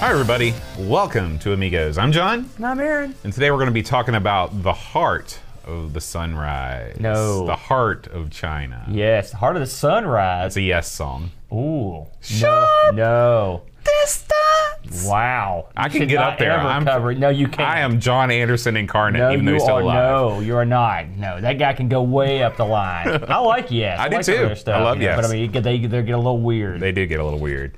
[0.00, 0.54] Hi, everybody.
[0.78, 1.98] Welcome to Amigos.
[1.98, 3.14] I'm John, And I'm Aaron.
[3.22, 6.96] and today we're going to be talking about the heart of the sunrise.
[6.98, 7.44] No.
[7.46, 8.86] The heart of China.
[8.90, 10.48] Yes, Heart of the Sunrise.
[10.48, 11.30] It's a yes song.
[11.52, 12.06] Ooh.
[12.20, 12.94] Shut no.
[12.94, 13.62] No.
[14.02, 15.06] Distance!
[15.06, 15.68] Wow.
[15.76, 16.58] I can get up there.
[16.58, 17.18] I'm- cover it.
[17.18, 17.68] No, you can't.
[17.68, 19.82] I am Jon Anderson incarnate, No, even though you he's still are.
[19.82, 19.96] alive.
[19.96, 21.08] No, you are not.
[21.08, 23.08] No, that guy can go way up the line.
[23.28, 23.98] I like yes.
[24.00, 24.54] I do like too.
[24.56, 26.80] Stuff, I love you know, But I mean, they they get a little weird.
[26.80, 27.74] They do get a little weird.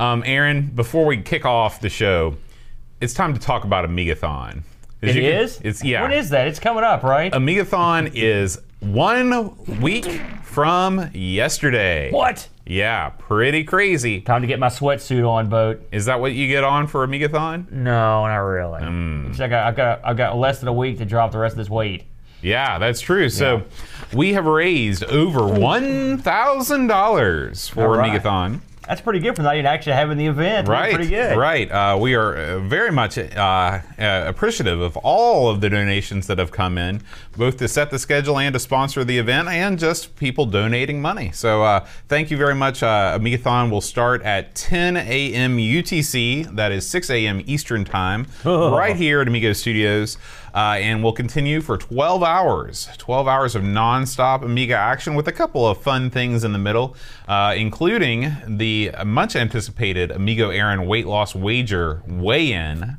[0.00, 2.36] Um, Aaron, before we kick off the show,
[3.02, 4.62] it's time to talk about Amigathon.
[5.02, 5.60] As It you can- is.
[5.62, 6.00] It's yeah.
[6.02, 6.48] When is that?
[6.48, 7.30] It's coming up, right?
[7.32, 10.06] Amigathon is one week
[10.42, 12.10] from yesterday.
[12.12, 12.48] what?
[12.66, 14.20] Yeah, pretty crazy.
[14.22, 15.82] Time to get my sweatsuit on, boat.
[15.92, 17.70] Is that what you get on for Amigathon?
[17.70, 18.82] No, not really.
[18.82, 19.26] Hmm.
[19.30, 21.54] It's like I, I've got I've got less than a week to drop the rest
[21.54, 22.04] of this weight.
[22.42, 23.28] Yeah, that's true.
[23.28, 23.64] So
[24.14, 28.10] we have raised over one thousand dollars for All right.
[28.22, 28.60] Amigathon.
[28.90, 30.66] That's pretty good for not even actually having the event.
[30.66, 31.38] Right, Pretty good.
[31.38, 31.70] right.
[31.70, 33.80] Uh, we are uh, very much uh, uh,
[34.26, 37.00] appreciative of all of the donations that have come in,
[37.36, 41.30] both to set the schedule and to sponsor the event, and just people donating money.
[41.30, 42.82] So uh, thank you very much.
[42.82, 45.56] Uh, Amigathon will start at 10 a.m.
[45.56, 47.42] UTC, that is 6 a.m.
[47.46, 50.18] Eastern Time, right here at Amigo Studios.
[50.54, 55.32] Uh, and will continue for 12 hours 12 hours of non-stop amiga action with a
[55.32, 56.96] couple of fun things in the middle
[57.28, 62.96] uh, including the much anticipated amigo aaron weight loss wager weigh-in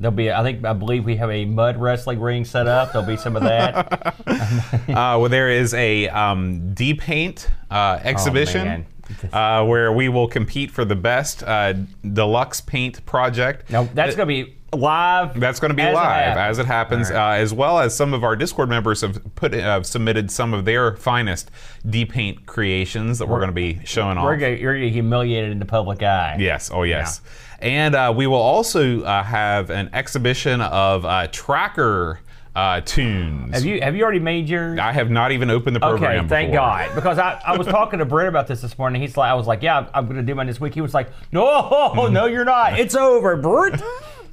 [0.00, 2.92] There'll be, I think, I believe we have a mud wrestling ring set up.
[2.92, 4.14] There'll be some of that.
[4.88, 8.86] uh, where there is a um, D-Paint uh, exhibition man.
[9.32, 11.74] uh, where we will compete for the best uh,
[12.12, 15.38] deluxe paint project now that's going to be live.
[15.38, 16.58] That's going to be as live happens.
[16.58, 17.38] as it happens, right.
[17.38, 20.64] uh, as well as some of our Discord members have put uh, submitted some of
[20.64, 21.50] their finest
[21.88, 24.40] D-Paint creations that we're going to be showing We're off.
[24.40, 26.36] gonna, you're going to humiliated in the public eye.
[26.38, 27.20] Yes, oh yes.
[27.60, 32.20] And uh, we will also uh, have an exhibition of uh, tracker
[32.54, 33.54] uh, tunes.
[33.54, 34.80] Have you have you already made your?
[34.80, 36.20] I have not even opened the program.
[36.20, 36.66] Okay, thank before.
[36.66, 36.94] God.
[36.94, 39.00] Because I, I was talking to Brent about this this morning.
[39.00, 40.74] He's like, I was like, yeah, I'm going to do mine this week.
[40.74, 42.78] He was like, no, no, you're not.
[42.88, 43.82] It's over, Brent.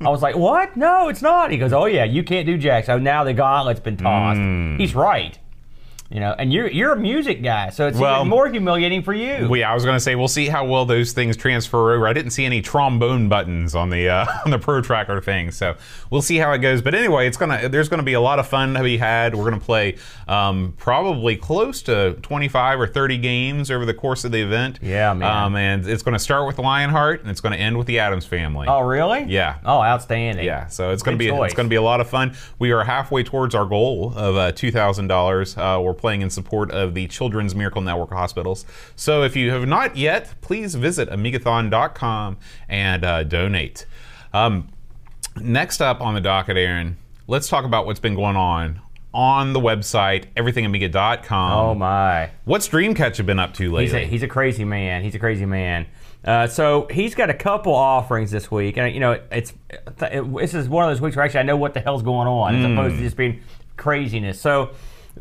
[0.02, 0.76] I was like, what?
[0.76, 1.52] No, it's not.
[1.52, 2.86] He goes, oh yeah, you can't do jack.
[2.86, 4.38] So now the gauntlet's been tossed.
[4.38, 4.78] Hmm.
[4.78, 5.38] He's right.
[6.12, 9.14] You know, and you're you're a music guy, so it's Well, even more humiliating for
[9.14, 9.50] you.
[9.50, 12.08] We, I was going to say we'll see how well those things transfer over.
[12.08, 15.76] I didn't see any trombone buttons on the uh, on the Pro Tracker thing, so
[16.12, 16.84] we'll see how it goes.
[16.84, 19.34] But anyway, it's gonna there's going to be a lot of fun to be had.
[19.34, 24.24] We're going to play um, probably close to 25 or 30 games over the course
[24.26, 24.78] of the event.
[24.84, 25.30] Yeah, man.
[25.46, 27.98] Um, and it's going to start with Lionheart and it's going to end with the
[27.98, 28.68] Addams Family.
[28.68, 29.24] oh, really?
[29.24, 29.58] Yeah.
[29.66, 30.46] Oh, outstanding.
[30.46, 31.48] Yeah, so it's going to be choice.
[31.50, 32.36] it's going to be a lot of fun.
[32.60, 35.58] We are halfway towards our goal of uh, two thousand dollars.
[35.58, 38.66] Uh, we're playing in support of the Children's Miracle Network hospitals.
[38.96, 42.38] So if you have not yet, please visit amigathon.com
[42.70, 43.86] and uh, donate.
[44.34, 44.70] Um,
[45.40, 46.98] next up on the docket, Aaron,
[47.28, 48.82] let's talk about what's been going on
[49.14, 51.52] on the website everythingamiga.com.
[51.54, 52.30] Oh my.
[52.44, 54.04] What's Dreamcatcher been up to He's lately?
[54.04, 55.04] a, he's a crazy man.
[55.04, 55.86] He's a crazy man.
[56.26, 60.56] Uh, so he's got a couple offerings this week, and you know, it's it, this
[60.56, 62.66] is one of those weeks where actually I know what the hell's going on, as
[62.66, 63.42] opposed to just being
[63.78, 64.42] craziness.
[64.42, 64.72] So,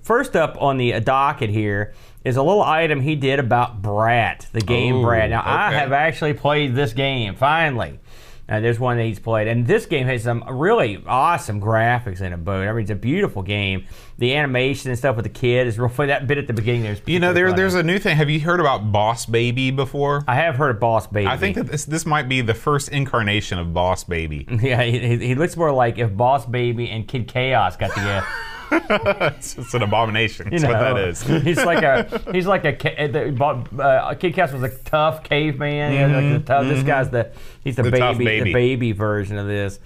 [0.04, 1.92] first up on the docket here
[2.24, 5.28] is a little item he did about Brat, the game Oh, Brat.
[5.30, 7.98] Now I have actually played this game finally.
[8.46, 12.30] Uh, there's one that he's played, and this game has some really awesome graphics in
[12.34, 12.44] it.
[12.44, 13.86] But I mean, it's a beautiful game.
[14.18, 16.08] The animation and stuff with the kid is real funny.
[16.08, 18.16] That bit at the beginning there's you know, there, there's a new thing.
[18.18, 20.24] Have you heard about Boss Baby before?
[20.28, 21.26] I have heard of Boss Baby.
[21.26, 24.46] I think that this this might be the first incarnation of Boss Baby.
[24.62, 28.26] yeah, he, he- he looks more like if Boss Baby and Kid Chaos got together.
[28.72, 30.46] it's, it's an abomination.
[30.46, 31.22] You That's know, what that is.
[31.44, 32.72] he's like a he's like a
[33.08, 35.92] the, uh, Kid Chaos was a tough caveman.
[35.92, 37.32] you know, like tough, This guy's the
[37.62, 37.90] he's the, Mm-hmm.
[37.90, 38.50] The baby, baby.
[38.50, 39.78] the baby version of this.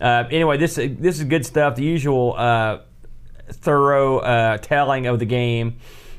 [0.00, 1.74] Uh, anyway, this this is good stuff.
[1.76, 2.80] The usual uh,
[3.50, 5.78] thorough uh, telling of the game.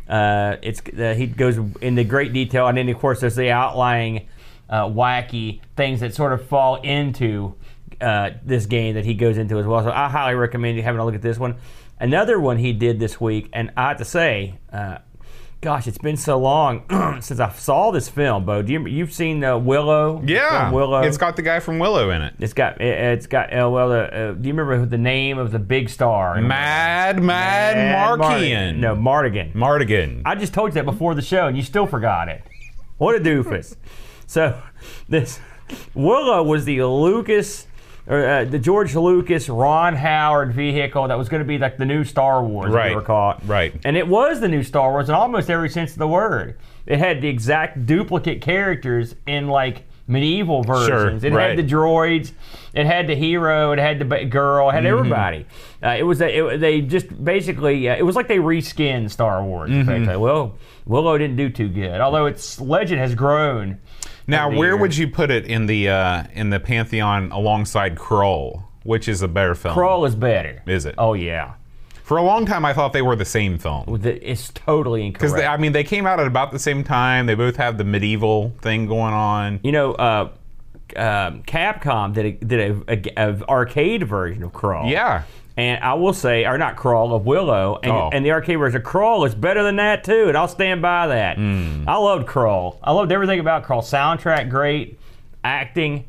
[0.10, 4.28] Uh, it's uh, he goes into great detail, and then of course there's the outlying
[4.70, 7.56] uh, wacky things that sort of fall into
[8.02, 9.84] uh, this game that he goes into as well.
[9.84, 11.56] So I highly recommend you having a look at this one.
[12.00, 15.00] Another one he did this week, and I have to say, uh,
[15.60, 16.84] Gosh, it's been so long
[17.20, 18.62] since I saw this film, Bo.
[18.62, 20.22] Do you you've seen uh, Willow?
[20.24, 21.02] Yeah, Willow.
[21.02, 22.36] It's got the guy from Willow in it.
[22.38, 23.92] It's got it, it's got uh, well.
[23.92, 26.40] Uh, uh, do you remember the name of the big star?
[26.40, 28.78] Mad, Mad, Mad Markian.
[28.78, 29.52] No, Mardigan.
[29.56, 30.22] Mardigan.
[30.26, 32.44] I just told you that before the show, and you still forgot it.
[33.00, 33.76] What a doofus!
[34.28, 34.62] so,
[35.10, 35.40] this
[35.96, 37.66] Willow was the Lucas,
[38.10, 42.04] uh, the George Lucas, Ron Howard vehicle that was going to be like the new
[42.04, 42.96] Star Wars, Right,
[43.46, 43.74] right.
[43.84, 46.58] And it was the new Star Wars in almost every sense of the word.
[46.86, 51.26] It had the exact duplicate characters in like medieval versions.
[51.26, 51.50] it right.
[51.50, 52.32] had the droids,
[52.74, 54.98] it had the hero, it had the ba- girl, it had Mm-hmm.
[55.00, 55.46] everybody.
[55.84, 59.44] Uh, it was a, it, they just basically uh, it was like they reskinned Star
[59.44, 59.70] Wars.
[59.70, 60.18] Mm-hmm.
[60.18, 60.56] Well,
[60.86, 63.80] Willow didn't do too good, although its legend has grown.
[64.28, 64.82] Now, where years.
[64.82, 69.28] would you put it in the uh, in the pantheon alongside Krull, which is a
[69.28, 69.76] better film?
[69.76, 70.62] Krull is better.
[70.68, 70.96] Is it?
[70.98, 71.54] Oh yeah,
[72.04, 73.86] For a long time, I thought they were the same film.
[74.06, 75.36] It's totally incorrect.
[75.36, 75.46] Because.
[75.46, 77.26] I mean, they came out at about the same time.
[77.26, 79.60] They both have the medieval thing going on.
[79.64, 80.30] you know, uh,
[80.96, 84.90] um, Capcom did a, did a, a, a arcade version of Krull.
[84.90, 85.24] Yeah.
[85.58, 88.10] And I will say, or not Krull, of Willow, and, Oh.
[88.14, 91.08] and the arcade version of Krull is better than that too, and I'll stand by
[91.08, 91.38] that.
[91.38, 91.84] Hmm.
[91.88, 92.78] I loved Krull.
[92.84, 93.82] I loved everything about Krull.
[93.82, 95.00] Soundtrack great,
[95.44, 96.06] acting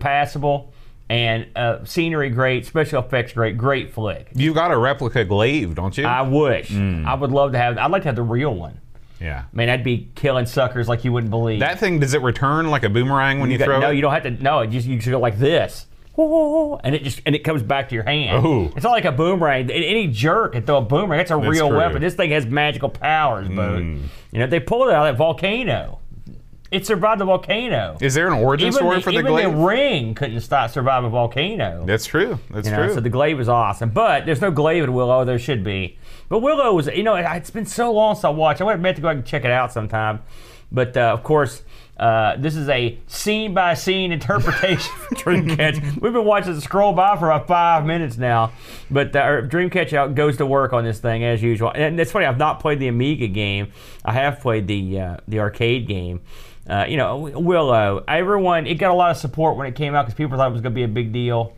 [0.00, 0.72] passable,
[1.08, 4.28] and uh, scenery great, special effects great, great flick.
[4.34, 6.04] You got a replica glaive, don't you?
[6.06, 6.68] I wish.
[6.70, 7.06] Hmm.
[7.06, 7.78] I would love to have.
[7.78, 8.80] I'd like to have the real one.
[9.20, 9.44] yeah.
[9.52, 11.60] Man, I'd be killing suckers like you wouldn't believe.
[11.60, 13.88] That thing does it return like a boomerang when you, got- throw no, it?
[13.88, 14.30] No, you don't have to.
[14.30, 17.88] No, it just you just go like this, and it just and it comes back
[17.88, 18.44] to your hand.
[18.46, 18.66] Ooh.
[18.76, 19.70] It's not like a boomerang.
[19.70, 21.20] Any jerk can throw a boomerang.
[21.20, 21.78] It's a That's real true.
[21.78, 22.00] weapon.
[22.00, 23.82] This thing has magical powers, bud.
[23.82, 24.02] Mm.
[24.32, 25.98] You know, they pulled it out of that volcano.
[26.70, 27.96] It survived the volcano.
[28.00, 29.50] Is there an origin even story the, for the even glaive?
[29.52, 31.84] the ring couldn't stop survive a volcano.
[31.86, 32.38] That's true.
[32.50, 32.94] That's You know, true.
[32.94, 35.24] so the glaive is awesome, but there's no glaive in Willow.
[35.24, 38.30] There should be, but Willow was, you know, it- it's been so long since I
[38.30, 38.60] watched.
[38.60, 40.20] I would have meant to go out and check it out sometime,
[40.72, 41.62] but uh, of course,
[41.96, 46.00] uh, this is a scene by scene interpretation for Dreamcatch.
[46.00, 48.52] We've been watching it scroll by for about five minutes now,
[48.90, 51.70] but uh, Dreamcatch out goes to work on this thing as usual.
[51.74, 53.72] And it's funny, I've not played the Amiga game.
[54.04, 56.20] I have played the uh, the arcade game.
[56.68, 58.02] Uh, you know, Willow.
[58.08, 60.52] Everyone, it got a lot of support when it came out because people thought it
[60.52, 61.54] was going to be a big deal.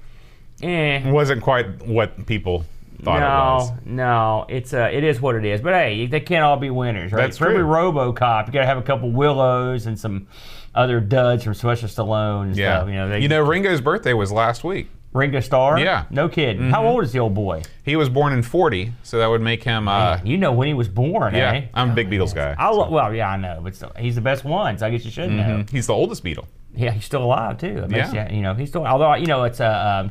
[0.62, 2.64] Eh, wasn't quite what people
[3.02, 3.72] thought it no, was.
[3.84, 5.60] no, it's uh, it is what it is.
[5.60, 7.20] But hey, they can't all be winners, right?
[7.22, 7.62] That's For every.
[7.62, 10.26] RoboCop, you got to have a couple Willows and some
[10.74, 12.78] other duds from Sylvester Stallone and Yeah.
[12.78, 12.88] stuff.
[12.88, 14.88] You know, they, you know, Ringo's birthday was last week.
[15.12, 15.78] Ringo Starr.
[15.78, 16.04] Yeah.
[16.10, 16.68] no kidding.
[16.70, 17.62] How old is the old boy?
[17.84, 19.88] He was born in 40, so that would make him.
[19.88, 21.62] Uh, you know when he was born, yeah, eh?
[21.72, 22.54] I'm a big Beatles guy.
[22.58, 25.06] I lo- well, yeah, I know, but still, he's the best one, so I guess
[25.06, 25.64] you should know.
[25.70, 26.44] He's the oldest Beatle.
[26.74, 27.86] Yeah, he's still alive too.
[27.88, 28.28] Makes Yeah.
[28.30, 28.86] you, you know, he's still.
[28.86, 30.10] Although you know, it's a.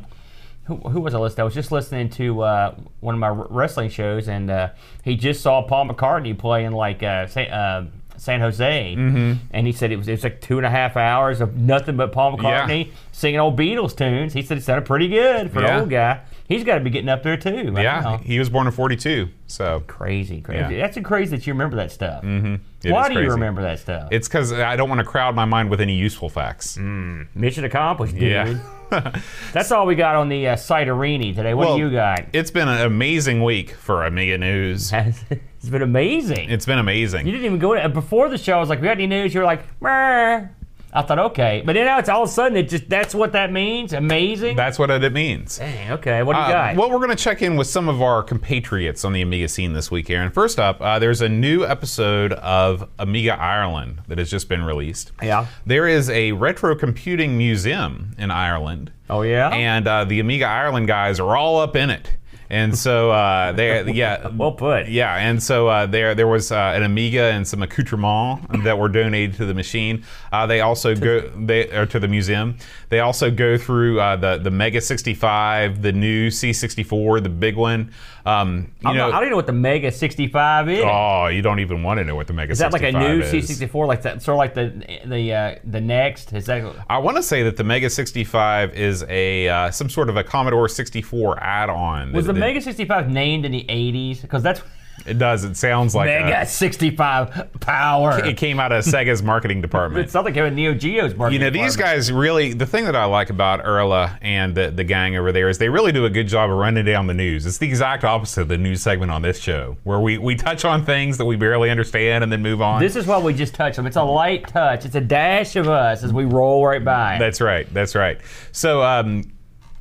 [0.66, 1.42] who, who was I listening?
[1.42, 4.70] I was just listening to uh, one of my r- wrestling shows, and uh,
[5.02, 7.86] he just saw Paul McCartney play in like uh, San, uh,
[8.16, 9.34] San Jose, mm-hmm.
[9.52, 11.96] and he said it was it was like two and a half hours of nothing
[11.96, 12.66] but Paul Yeah.
[12.66, 14.32] McCartney singing old Beatles tunes.
[14.32, 15.74] He said it sounded pretty good for Yeah.
[15.76, 16.20] an old guy.
[16.48, 17.72] He's got to be getting up there too.
[17.72, 18.18] Right Yeah, now.
[18.18, 20.74] he was born in 42, so crazy, crazy.
[20.76, 20.86] Yeah.
[20.86, 22.22] That's crazy that you remember that stuff.
[22.22, 22.54] Mm-hmm.
[22.84, 24.08] it Why do you remember that stuff?
[24.12, 26.76] it's because I don't want to crowd my mind with any useful facts.
[26.76, 27.26] Mm.
[27.34, 28.22] Mission accomplished, dude.
[28.30, 28.58] Yeah.
[29.52, 31.54] That's all we got on the uh, site Arini today.
[31.54, 32.26] What Well, do you got?
[32.32, 34.92] It's been an amazing week for Amiga News.
[35.30, 36.50] it's been amazing.
[36.50, 37.26] It's been amazing.
[37.26, 37.80] you didn't even go in.
[37.84, 39.34] Uh, before the show, I was like, we got any news?
[39.34, 40.46] You were like, Meh.
[40.92, 41.62] I thought, okay.
[41.64, 43.92] But then now it's all of a sudden, it just that's what that means?
[43.92, 44.56] Amazing?
[44.56, 45.58] That's what it means.
[45.58, 46.22] Dang, okay.
[46.22, 46.76] What do you Uh, got?
[46.76, 49.74] well, we're going to check in with some of our compatriots on the Amiga scene
[49.74, 50.30] this week, Aaron.
[50.30, 55.12] First up, uh, there's a new episode of Amiga Ireland that has just been released.
[55.22, 55.46] Yeah.
[55.66, 58.90] There is a retro computing museum in Ireland.
[59.10, 59.48] oh, yeah?
[59.50, 62.10] And uh, the Amiga Ireland guys are all up in it.
[62.48, 64.88] And so uh, they, yeah, well put.
[64.88, 68.88] yeah, and so uh, there there was uh, an Amiga and some accoutrements that were
[68.88, 70.04] donated to the machine.
[70.32, 72.56] Uh, they also go they or to the museum.
[72.88, 77.92] They also go through uh, the the Mega 65, the new C64, the big one.
[78.24, 80.82] Um, you I'm know, not- I don't even know what the Mega 65 is.
[80.84, 82.90] oh, you don't even want to know what the Mega is Is that like a
[82.90, 83.32] new is.
[83.32, 86.32] C64, like that, sort of like the the uh, the next?
[86.32, 90.08] Is that I want to say that the Mega 65 is a uh, some sort
[90.08, 92.12] of a Commodore 64 add-on.
[92.12, 94.22] was the that- Mega 65 named in the 80s?
[94.22, 94.62] Because that's
[95.04, 95.44] It does.
[95.44, 98.18] It sounds like a- Mega 65 power.
[98.24, 100.02] it came out of Sega's marketing department.
[100.04, 101.40] It's something came in Neo Geo's marketing.
[101.40, 101.96] You know, these department.
[101.98, 105.50] guys really, the thing that I like about Erla and the, the gang over there
[105.50, 107.44] is they really do a good job of running down the news.
[107.44, 110.64] It's the exact opposite of the news segment on this show, where we, we touch
[110.64, 112.80] on things that we barely understand and then move on.
[112.80, 113.86] This is why we just touch them.
[113.86, 114.86] It's a light touch.
[114.86, 117.18] It's a dash of us as we roll right by.
[117.18, 117.72] that's right.
[117.72, 118.18] That's right.
[118.52, 119.24] So, um,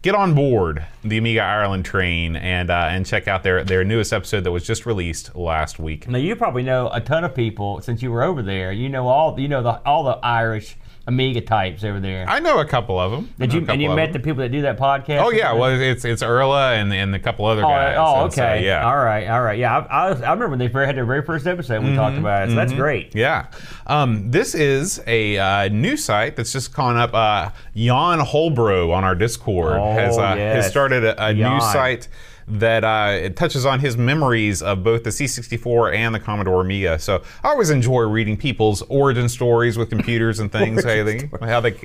[0.05, 4.13] get on board the Amiga Ireland train and uh, and check out their their newest
[4.13, 6.07] episode that was just released last week.
[6.07, 8.71] Now you probably know a ton of people since you were over there.
[8.71, 12.25] You know all you know the all the Irish Amiga types over there.
[12.27, 13.31] I know a couple of them.
[13.37, 15.23] Did you and you met the people that do that podcast?
[15.23, 17.95] Oh yeah, well it's it's Erla and and a couple other guys.
[17.99, 18.65] Oh, and so, okay.
[18.65, 18.87] yeah.
[18.87, 19.27] All right.
[19.27, 19.59] All right.
[19.59, 19.77] Yeah.
[19.77, 21.83] I, I, I remember when they had their very first episode.
[21.83, 22.51] We talked about it.
[22.51, 23.13] So that's great.
[23.13, 23.47] Yeah.
[23.85, 27.13] Um, this is a uh, new site that's just gone up.
[27.13, 30.63] Uh, Jan Holbro on our Discord Oh, has, uh, yes.
[30.63, 32.07] has started a, a new site
[32.47, 36.99] that uh, it touches on his memories of both the C64 and the Commodore Amiga.
[36.99, 40.83] So I always enjoy reading people's origin stories with computers and things.
[40.83, 41.75] how they, how they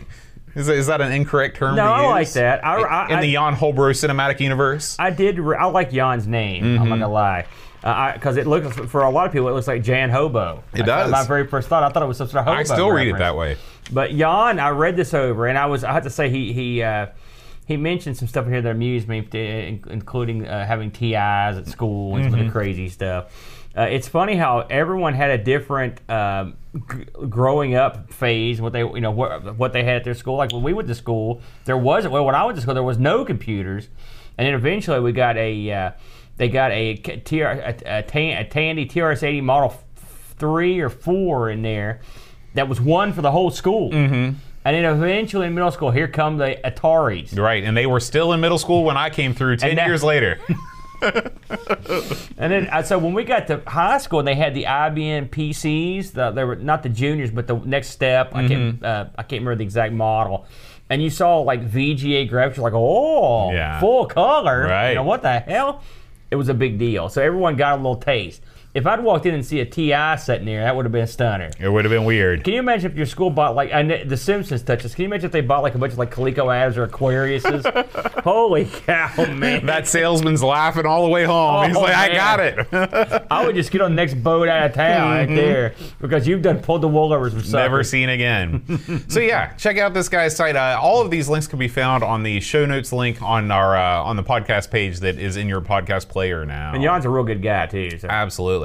[0.55, 1.77] is, is that an incorrect term?
[1.77, 2.65] No, to I like that.
[2.65, 4.97] I- I- in the Jan Holbro cinematic universe.
[4.99, 5.39] I did.
[5.39, 6.65] Re- I like Jan's name.
[6.65, 6.89] I'm Mm-hmm.
[6.89, 7.47] not gonna lie.
[8.15, 10.63] Because it looks for a lot of people, it looks like Jan Hobo.
[10.75, 11.11] It That's does.
[11.13, 12.59] My very first thought, I thought it was some sort of hobo.
[12.59, 13.57] I still read it that way.
[13.91, 16.83] But Jan, I read this over, and I was I have to say he he
[16.83, 17.07] uh,
[17.71, 19.19] he mentioned some stuff here that amused me,
[19.89, 22.35] including uh, having TIs at school and Mm-hmm.
[22.41, 23.67] of the crazy stuff.
[23.77, 26.57] Uh, it's funny how everyone had a different um,
[26.91, 28.61] g- growing up phase.
[28.61, 30.37] What they you know what what they had at their school.
[30.37, 32.13] Like when we went to school, there wasn't.
[32.13, 33.89] Well, when I went to school, there was no computers,
[34.37, 35.73] and then eventually we got a.
[35.73, 35.91] Uh,
[36.37, 39.85] they got a, TR, a, a, Tan- a Tandy TRS-80 Model f-
[40.39, 42.01] three or four in there.
[42.55, 43.91] That was one for the whole school.
[43.91, 44.37] Mm-hmm.
[44.65, 47.39] And then eventually in middle school, here come the Ataris.
[47.39, 50.03] Right, and they were still in middle school when I came through ten that- years
[50.03, 50.39] later.
[51.03, 55.31] And then uh, so when we got to high school, and they had the IBM
[55.31, 56.13] PCs.
[56.13, 58.35] The, they were not the juniors, but the next step.
[58.35, 60.47] I can't uh, I can't remember the exact model.
[60.89, 63.79] And you saw like VGA graphics, you're like, oh, Yeah.
[63.81, 64.65] full color.
[64.67, 64.91] Right.
[64.91, 65.83] You know, what the hell?
[66.31, 67.09] It was a big deal.
[67.09, 68.43] So everyone got a little taste.
[68.73, 71.07] If I'd walked in and see a TI sitting there, that would have been a
[71.09, 71.51] stunner.
[71.59, 72.45] it would have been weird.
[72.45, 74.95] Can you imagine if your school bought like and the Simpsons touches?
[74.95, 77.65] Can you imagine if they bought like a bunch of like Coleco ads or Aquariuses?
[78.25, 79.67] Holy cow, man!
[79.67, 81.67] That salesman's laughing all the way home.
[81.67, 83.27] He's Oh, like, I got it.
[83.31, 86.43] I would just get on the next boat out of town right there because you've
[86.43, 87.53] done pulled the wool over some Mm-hmm.
[87.57, 89.05] Never seen again.
[89.09, 90.55] so yeah, check out this guy's site.
[90.57, 93.77] Uh, all of these links can be found on the show notes link on our
[93.77, 96.73] uh, on the podcast page that is in your podcast player now.
[96.75, 97.99] And Jan's a real good guy too.
[97.99, 98.07] So.
[98.09, 98.60] Absolutely.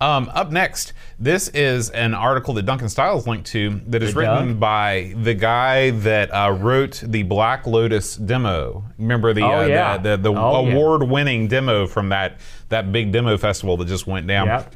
[0.00, 4.48] Um, up next, this is an article that Duncan Styles linked to that is written
[4.48, 4.60] Doug.
[4.60, 8.84] by the guy that uh, wrote the Black Lotus demo.
[8.98, 9.98] Remember the Oh, uh, yeah.
[9.98, 12.38] the, the, the Oh, award-winning demo from that
[12.70, 14.48] that big demo festival that just went down.
[14.48, 14.74] Yep.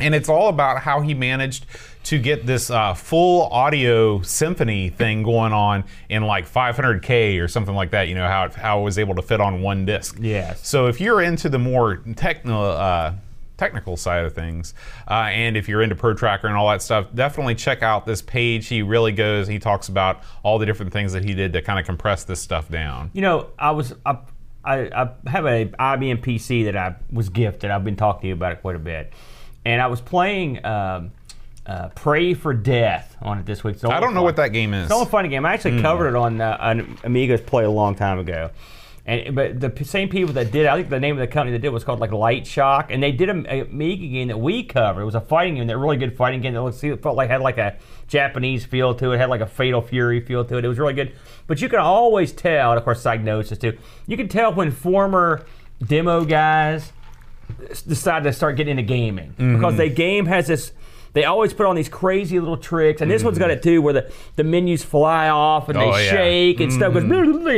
[0.00, 1.66] And it's all about how he managed
[2.04, 7.74] to get this uh, full audio symphony thing going on in like 500k or something
[7.74, 8.06] like that.
[8.06, 10.16] You know how it, how it was able to fit on one disc.
[10.20, 10.64] Yes.
[10.64, 13.14] So if you're into the more technical uh,
[13.58, 14.72] technical side of things,
[15.10, 18.22] uh, and if you're into Pro Tracker and all that stuff, definitely check out this
[18.22, 18.68] page.
[18.68, 19.46] He really goes.
[19.46, 22.40] He talks about all the different things that he did to kind of compress this
[22.40, 23.10] stuff down.
[23.12, 24.18] You know, I was I,
[24.64, 27.70] I, I have a IBM PC that I was gifted.
[27.70, 29.12] I've been talking to you about it quite a bit,
[29.66, 31.10] and I was playing um,
[31.66, 33.82] uh, Pray for Death on it this week.
[33.82, 34.84] An I don't know fun- what that game is.
[34.84, 35.44] It's an old funny game.
[35.44, 38.50] I actually covered it on uh, an Amiga's Play a long time ago.
[39.08, 41.52] And, but the same people that did, it, I think the name of the company
[41.52, 44.28] that did it was called like Light Shock, and they did a, a Amiga game
[44.28, 45.00] that we covered.
[45.00, 47.40] It was a fighting game, that really good fighting game that looked, felt like had
[47.40, 50.64] like a Japanese feel to it, had like a Fatal Fury feel to it.
[50.64, 51.14] It was really good.
[51.46, 53.78] But you can always tell, and of course, Psygnosis too.
[54.06, 55.46] You can tell when former
[55.82, 56.92] demo guys
[57.86, 59.56] decide to start getting into gaming Mm-hmm.
[59.56, 60.72] because the game has this.
[61.18, 63.92] They always put on these crazy little tricks, and this one's got it too, where
[63.92, 65.94] the, the menus fly off and they Mm-hmm.
[65.94, 66.10] Oh, yeah.
[66.10, 67.08] shake and stuff goes you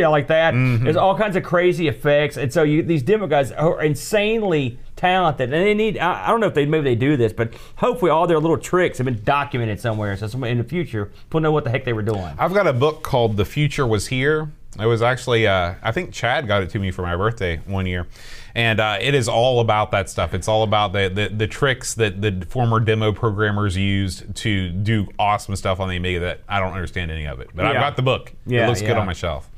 [0.01, 0.53] know, like that.
[0.53, 5.53] There's all kinds of crazy effects, and so you, these demo guys are insanely talented,
[5.53, 5.99] and they need.
[5.99, 8.57] I, I don't know if they maybe they do this, but hopefully all their little
[8.57, 11.85] tricks have been documented somewhere, so someone in the future will know what the heck
[11.85, 12.33] they were doing.
[12.39, 14.51] I've got a book called The Future Was Here.
[14.79, 17.85] It was actually, uh, I think Chad got it to me for my birthday one
[17.87, 18.07] year.
[18.55, 20.35] And uh, it is all about that stuff.
[20.35, 25.09] It's all about the, the, the tricks that the former demo programmers used to do
[25.19, 27.51] awesome stuff on the Amiga that I don't understand any of it.
[27.55, 28.33] But I've got the book.
[28.47, 29.49] Yeah, it looks good on my shelf.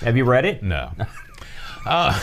[0.00, 0.62] Have you read it?
[0.62, 0.90] No.
[1.84, 2.16] Uh,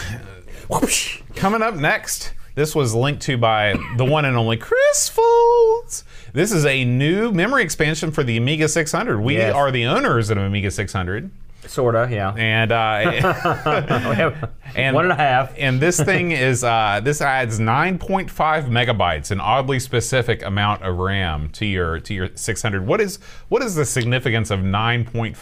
[1.36, 6.04] coming up next, this was linked to by the one and only Chris Folds.
[6.34, 9.20] This is a new memory expansion for the Amiga 600.
[9.20, 9.54] We Yes.
[9.54, 11.30] are the owners of an Amiga 600.
[11.68, 12.34] Sorta, yeah.
[12.38, 15.54] And uh, And- one and a half.
[15.58, 21.50] and this thing is uh, this adds 9.5 megabytes, an oddly specific amount of RAM
[21.52, 22.86] to your to your 600.
[22.86, 23.18] What is
[23.50, 25.36] what is the significance of 9.5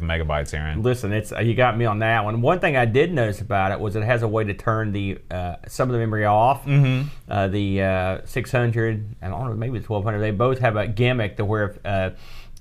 [0.00, 0.82] megabytes, Aaron?
[0.82, 2.42] Listen, it's uh, you got me on that one.
[2.42, 5.18] One thing I did notice about it was it has a way to turn the
[5.30, 6.64] uh, some of the memory off.
[6.64, 7.08] Mm-hmm.
[7.30, 10.18] Uh, the uh, 600, I don't know, maybe the 1200.
[10.18, 12.10] They both have a gimmick to where uh,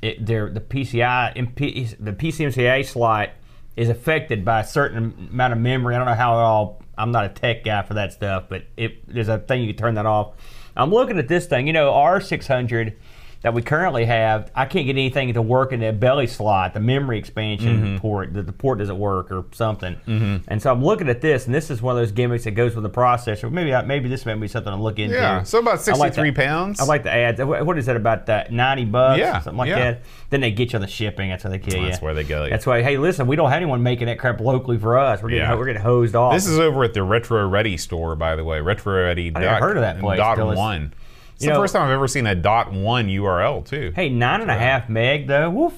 [0.02, 3.30] it, the PCI MP, the PCMCIA slot
[3.76, 5.96] is affected by a certain amount of memory.
[5.96, 6.82] I don't know how it all.
[6.98, 9.78] I'm not a tech guy for that stuff, but it there's a thing you can
[9.78, 10.34] turn that off.
[10.76, 11.68] I'm looking at this thing.
[11.68, 12.96] You know, R600
[13.42, 16.80] that we currently have, I can't get anything to work in that belly slot, the
[16.80, 17.98] memory expansion mm-hmm.
[17.98, 18.34] port.
[18.34, 19.96] The, the port doesn't work or something.
[20.08, 20.38] Mm-hmm.
[20.48, 22.76] And so I'm looking at this, and this is one of those gimmicks that goes
[22.76, 23.52] with the processor.
[23.52, 25.16] Maybe I, maybe this might be something to look into.
[25.16, 26.80] Yeah, so about I like 63 pounds.
[26.80, 27.42] I like the ads.
[27.42, 28.28] What is that about?
[28.28, 29.80] That ninety bucks, Yeah, something like yeah.
[29.80, 30.02] that.
[30.30, 31.30] Then they get you on the shipping.
[31.30, 31.88] That's how they kill you.
[31.88, 32.48] That's where they go.
[32.48, 32.84] That's why.
[32.84, 35.22] Hey, listen, we don't have anyone making that crap locally for us.
[35.24, 35.56] We're getting Yeah.
[35.56, 36.34] we're getting hosed off.
[36.34, 38.62] This is over at the Retro Ready store, by the way.
[38.62, 39.32] Retro Ready.
[39.34, 40.94] I never heard of that place, Dot one.
[41.42, 43.92] It's You the know- first time I've ever seen a dot one URL too.
[43.96, 45.50] hey nine and a half meg though.
[45.50, 45.74] Woof.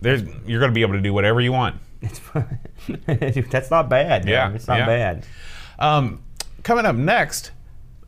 [0.00, 1.76] There's, you're going to be able to do whatever you want.
[2.00, 2.20] It's
[3.50, 4.24] that's not bad.
[4.24, 4.32] man.
[4.32, 4.86] Yeah, it's not yeah.
[4.86, 5.26] bad.
[5.78, 6.22] Um,
[6.62, 7.50] coming up next,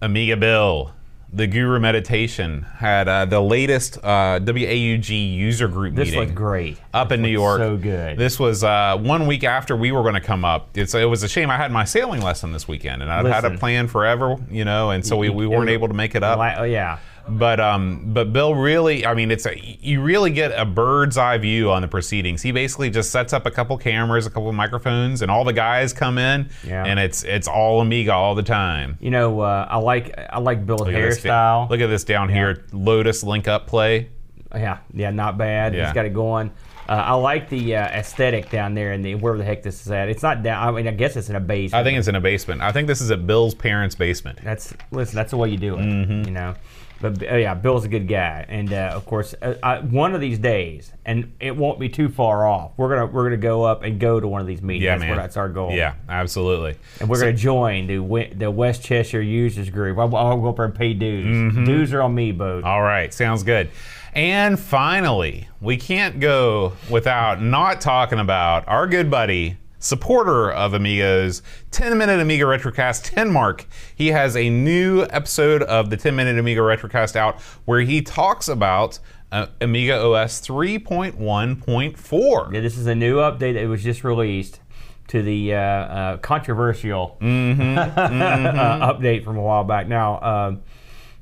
[0.00, 0.92] Amiga Bill,
[1.30, 6.78] the Guru Meditation had uh, the latest uh, WAUG user group This meeting looked great.
[6.94, 7.58] up in New York.
[7.58, 8.16] so good.
[8.16, 10.76] This was uh, one week after we were going to come up.
[10.76, 13.44] It's, it was a shame I had my sailing lesson this weekend, and I've had
[13.44, 16.38] a plan forever, you know, and so we, we weren't able to make it up.
[16.58, 16.99] Oh yeah.
[17.30, 21.38] But um, but Bill really, I mean, it's a you really get a bird's eye
[21.38, 22.42] view on the proceedings.
[22.42, 25.92] He basically just sets up a couple cameras, a couple microphones, and all the guys
[25.92, 26.85] come in, Yeah.
[26.85, 28.97] and it's it's all Amiga all the time.
[29.00, 31.70] You know, uh, I like I like Bill's Look at this da- hairstyle.
[31.70, 34.11] Look at this down here, Lotus link up play.
[34.54, 35.75] Yeah, yeah, not bad.
[35.75, 35.87] Yeah.
[35.87, 36.50] He's got it going.
[36.88, 39.92] Uh, I like the uh, aesthetic down there and the wherever the heck this is
[39.92, 40.08] at.
[40.08, 40.66] It's not down.
[40.66, 41.75] I mean, I guess it's in a basement.
[41.78, 42.62] I think it's in a basement.
[42.62, 44.38] I think this is at Bill's parents' basement.
[44.42, 45.14] that's listen.
[45.16, 45.80] That's the way you do it.
[45.80, 46.25] Mm-hmm.
[46.25, 46.54] You know.
[47.00, 50.21] But uh, yeah, Bill's a good guy, and uh, of course, uh, I, one of
[50.21, 52.73] these days, and it won't be too far off.
[52.76, 54.85] We're gonna we're gonna go up and go to one of these meetings.
[54.85, 55.11] Yeah, that's, man.
[55.11, 55.73] Where, that's our goal.
[55.73, 56.76] Yeah, absolutely.
[57.00, 59.99] And we're going to join the the Westchester Users Group.
[59.99, 61.26] I'll, I'll go up there and pay dues.
[61.26, 61.64] Mm-hmm.
[61.64, 62.62] Dues are on me, Bo.
[62.64, 63.71] All right, sounds good.
[64.14, 71.42] And finally, we can't go without not talking about our good buddy, supporter of Amigos,
[71.70, 73.66] 10 Minute Amiga Retrocast, 10 Mark.
[73.94, 78.49] He has a new episode of the 10 Minute Amiga Retrocast out where he talks
[78.49, 78.99] about
[79.30, 82.52] uh, Amiga OS 3.1.4.
[82.52, 84.61] Yeah, this is a new update that was just released
[85.09, 87.79] to the uh, uh, controversial Mm-hmm.
[87.79, 89.88] uh, update from a while back.
[89.88, 90.62] Now, um,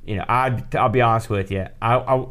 [0.04, 2.26] you know, I I'll be honest with you, I, I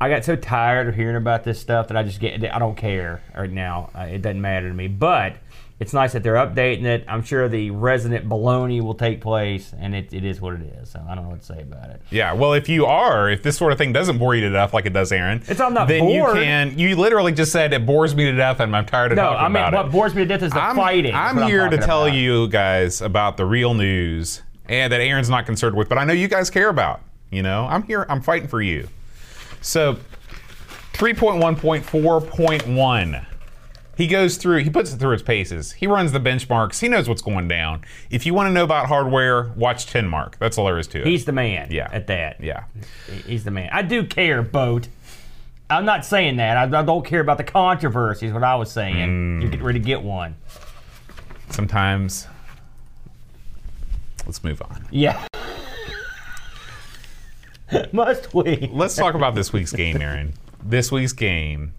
[0.00, 2.76] I got so tired of hearing about this stuff that I just get I don't
[2.76, 3.90] care right now.
[3.94, 5.36] Uh, it doesn't matter to me, but.
[5.80, 7.04] It's nice that they're updating it.
[7.08, 10.90] I'm sure the resident baloney will take place, and it, it is what it is.
[10.90, 12.02] So I don't know what to say about it.
[12.10, 14.74] Yeah, well, if you are, if this sort of thing doesn't bore you to death
[14.74, 16.36] like it does Aaron, It's- I'm not then bored.
[16.36, 16.78] you can.
[16.78, 19.22] You literally just said it bores me to death, and I'm tired of it.
[19.22, 19.92] No, talking I mean about what it.
[19.92, 21.14] bores me to death is the I'm, fighting.
[21.14, 22.14] I'm what here to tell about.
[22.14, 26.12] you guys about the real news and that Aaron's not concerned with, but I know
[26.12, 27.00] you guys care about.
[27.30, 28.04] You know, I'm here.
[28.10, 28.86] I'm fighting for you.
[29.62, 29.96] So,
[30.92, 33.26] 3.1.4.1.
[34.00, 35.72] He goes through, he puts it through its paces.
[35.72, 36.80] He runs the benchmarks.
[36.80, 37.82] He knows what's going down.
[38.08, 40.38] If you want to know about hardware, watch 10 Mark.
[40.38, 41.06] That's all there is to it.
[41.06, 41.68] He's the man.
[41.70, 41.86] Yeah.
[41.92, 42.40] At that.
[42.40, 42.64] yeah.
[43.26, 43.68] He's the man.
[43.70, 44.88] I do care, boat.
[45.68, 46.56] I'm not saying that.
[46.56, 48.28] I, I don't care about the controversy.
[48.28, 48.96] Is what I was saying.
[48.96, 49.42] Mm.
[49.42, 50.34] You're getting ready to get one.
[51.50, 52.26] Sometimes.
[54.24, 54.88] Let's move on.
[54.90, 55.22] Yeah.
[57.92, 58.70] Must we?
[58.72, 60.32] Let's talk about this week's game, Aaron.
[60.64, 61.74] This week's game,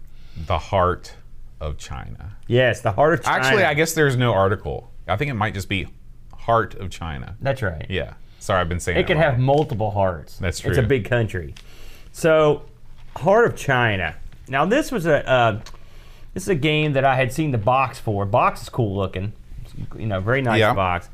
[0.46, 1.16] The Heart
[1.62, 2.36] of China.
[2.48, 3.44] Yes, the heart of China.
[3.44, 4.90] Actually, I guess there's no article.
[5.08, 5.88] I think it might just be
[6.36, 7.36] Heart of China.
[7.40, 7.86] That's right.
[7.88, 8.14] Yeah.
[8.40, 9.24] Sorry, I've been saying It that can wrong.
[9.30, 10.38] have multiple hearts.
[10.38, 10.70] That's true.
[10.70, 11.54] It's a big country.
[12.10, 12.62] So,
[13.16, 14.16] Heart of China.
[14.48, 15.60] Now, this was a uh,
[16.34, 18.26] this is a game that I had seen the box for.
[18.26, 19.32] Box is cool looking.
[19.96, 20.74] You know, very nice Yeah.
[20.74, 21.08] box.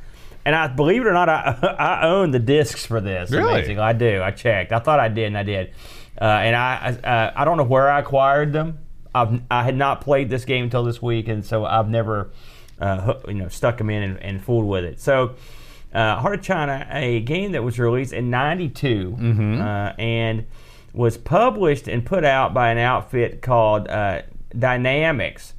[0.45, 3.31] And I believe it or not, I, I own the discs for this.
[3.31, 3.53] Really?
[3.53, 3.79] Amazing.
[3.81, 4.23] I do.
[4.23, 4.73] I checked.
[4.73, 5.73] I thought I did, and I did.
[6.21, 8.79] Uh, and I I, uh, I don't know where I acquired them.
[9.14, 12.31] I've, I had not played this game until this week, and so I've never
[12.81, 15.01] uh, you know stuck them in and, and fooled with it.
[15.01, 15.35] So.
[15.90, 19.16] Uh, Heart of China, a game that was released in '92
[19.62, 20.44] uh, and
[20.92, 24.21] was published and put out by an outfit called uh,
[24.55, 25.55] Dynamix.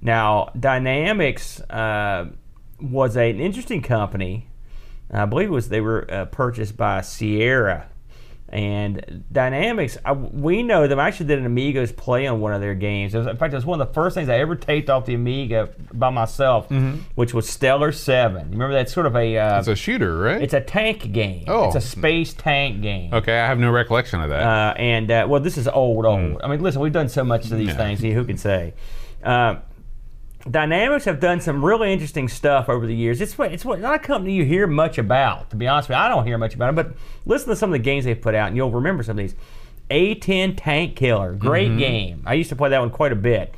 [0.00, 2.30] Now, Dynamix uh,
[2.80, 4.48] was an interesting company.
[5.10, 7.88] I believe it was they were uh, purchased by Sierra.
[8.48, 11.00] And Dynamix, I, we know them.
[11.00, 13.12] I actually did an Amigos play on one of their games.
[13.14, 15.04] It was, in fact, it was one of the first things I ever taped off
[15.04, 16.70] the Amiga by myself,
[17.16, 18.46] which was Stellar Seven.
[18.46, 20.40] You remember that sort of a uh, It's a shooter, right?
[20.40, 21.44] it's a tank game.
[21.48, 21.66] Oh.
[21.66, 23.12] It's a space tank game.
[23.12, 24.42] okay, I have no recollection of that.
[24.42, 26.40] Uh, and uh, well, this is old, old.
[26.42, 27.66] I mean, listen, we've done so much of these.
[27.68, 27.76] Yeah.
[27.76, 28.00] things.
[28.00, 28.74] Who can say?
[30.46, 33.20] Dynamix have done some really interesting stuff over the years.
[33.20, 35.50] It's what it's what not a company you hear much about.
[35.50, 36.76] To be honest with you, I don't hear much about it.
[36.76, 36.92] But
[37.24, 39.34] listen to some of the games they've put out, and you'll remember some of these.
[39.90, 41.78] A10 Tank Killer, great Mm-hmm.
[41.78, 42.22] game.
[42.26, 43.54] I used to play that one quite a bit.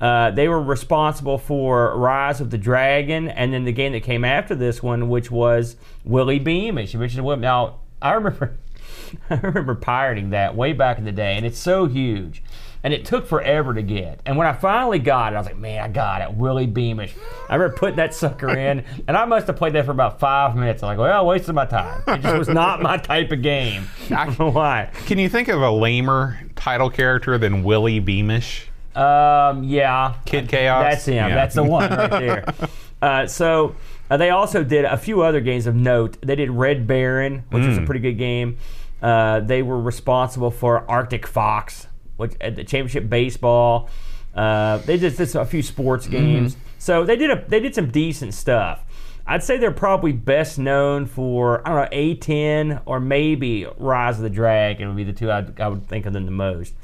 [0.00, 4.24] Uh, they were responsible for Rise of the Dragon, and then the game that came
[4.24, 6.94] after this one, which was Willy Beamish.
[6.94, 7.40] Mentioned Willy.
[7.40, 8.56] Now, I remember,
[9.30, 12.42] I remember pirating that way back in the day, and it's so huge,
[12.82, 14.20] and it took forever to get.
[14.24, 17.14] And when I finally got it, I was like, man, I got it, Willy Beamish.
[17.48, 20.56] I remember putting that sucker in, and I must have played that for about five
[20.56, 20.82] minutes.
[20.82, 22.02] I'm like, well, I wasted my time.
[22.06, 23.88] It just was not my type of game.
[24.10, 24.90] I don't know why.
[25.06, 28.68] Can you think of a lamer title character than Willy Beamish?
[28.94, 30.14] Um, yeah.
[30.24, 30.82] Kid Chaos?
[30.82, 31.28] That's him.
[31.28, 31.34] Yeah.
[31.34, 32.54] That's the one right there.
[33.02, 33.76] uh, so
[34.10, 36.16] uh, they also did a few other games of note.
[36.20, 38.58] They did Red Baron, which was a pretty good game.
[39.00, 41.86] Uh, they were responsible for Arctic Fox,
[42.18, 43.88] which at the championship baseball.
[44.34, 46.56] Uh, they did, did a few sports games.
[46.78, 48.84] So they did a they did some decent stuff.
[49.26, 54.22] I'd say they're probably best known for I don't know A10 or maybe Rise of
[54.22, 56.74] the Dragon would be the two I'd, I would think of them the most.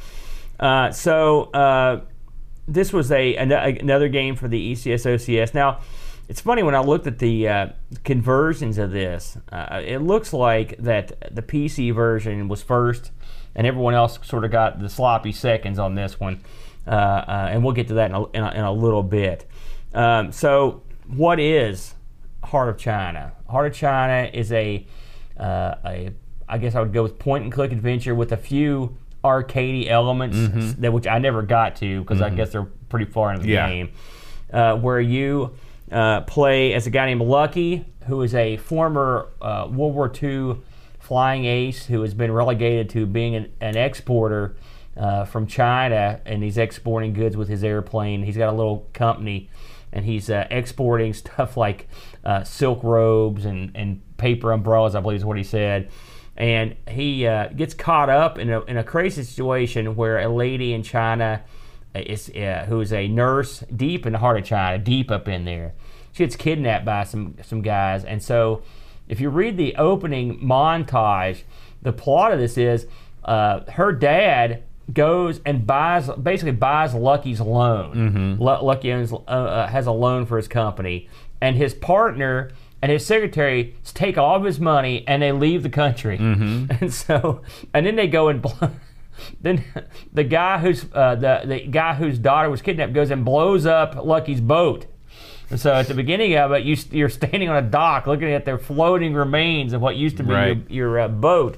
[0.59, 2.01] Uh, so uh,
[2.68, 5.55] this was a, an- another game for the E ECS OCS.
[5.55, 5.81] Now,
[6.29, 7.68] it's funny when I looked at the uh,
[8.05, 9.37] conversions of this.
[9.51, 13.11] Uh, it looks like that the PC version was first,
[13.55, 16.40] and everyone else sort of got the sloppy seconds on this one.
[16.87, 19.47] Uh, uh, and we'll get to that in a, in a, in a little bit.
[19.95, 21.95] Um, so, what is
[22.45, 23.33] Heart of China?
[23.49, 24.87] Heart of China is a
[25.38, 26.11] uh, a
[26.49, 30.37] I guess I would go with point and click adventure with a few arcadey elements
[30.75, 33.69] that which I never got to because I guess they're pretty far into the Yeah.
[33.69, 33.90] game.
[34.53, 35.55] Uh, where you
[35.90, 40.57] uh, play as a guy named Lucky, who is a former uh, World War II
[41.05, 44.57] flying ace who has been relegated to being an, an exporter
[44.97, 48.23] uh, from China, and he's exporting goods with his airplane.
[48.23, 49.51] He's got a little company,
[49.93, 51.88] and he's uh, exporting stuff like
[52.25, 55.90] uh, silk robes and, and paper umbrellas, I believe is what he said.
[56.38, 60.73] And he uh, gets caught up in a, in a crazy situation where a lady
[60.73, 61.45] in China
[61.95, 65.45] is uh, who is a nurse deep in the heart of China, deep up in
[65.45, 65.75] there.
[66.12, 68.62] She gets kidnapped by some some guys, and so
[69.09, 71.43] if you read the opening montage,
[71.83, 72.87] the plot of this is
[73.25, 74.62] uh, her dad
[74.93, 78.37] goes and buys basically buys Lucky's loan.
[78.38, 81.09] Lu- Lucky owns, uh, uh, has a loan for his company,
[81.40, 82.51] and his partner
[82.83, 86.19] and his secretary take all of his money and they leave the country.
[86.81, 87.40] And so,
[87.73, 88.43] and then they go and.
[88.43, 88.71] Blow,
[89.40, 89.64] then
[90.12, 93.95] the guy who's uh, the the guy whose daughter was kidnapped goes and blows up
[94.05, 94.87] Lucky's boat.
[95.50, 98.44] And so at the beginning of it, you, you're standing on a dock looking at
[98.44, 100.57] the floating remains of what used to be Right.
[100.70, 101.57] your, your uh, boat.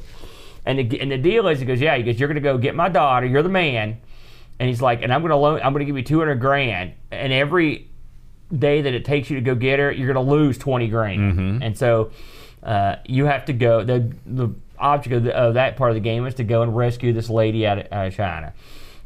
[0.64, 2.75] And the, and the deal is, he goes, yeah, he goes, you're gonna go get
[2.75, 3.27] my daughter.
[3.27, 4.01] You're the man.
[4.59, 6.92] And he's like, and I'm gonna loan, I'm gonna give you 200 grand.
[7.12, 7.88] And every
[8.57, 11.62] day that it takes you to go get her, you're gonna lose 20 grand.
[11.62, 12.11] And so
[12.62, 13.85] uh, you have to go.
[13.85, 16.77] The the object of, the, of that part of the game is to go and
[16.77, 18.53] rescue this lady out of, out of China.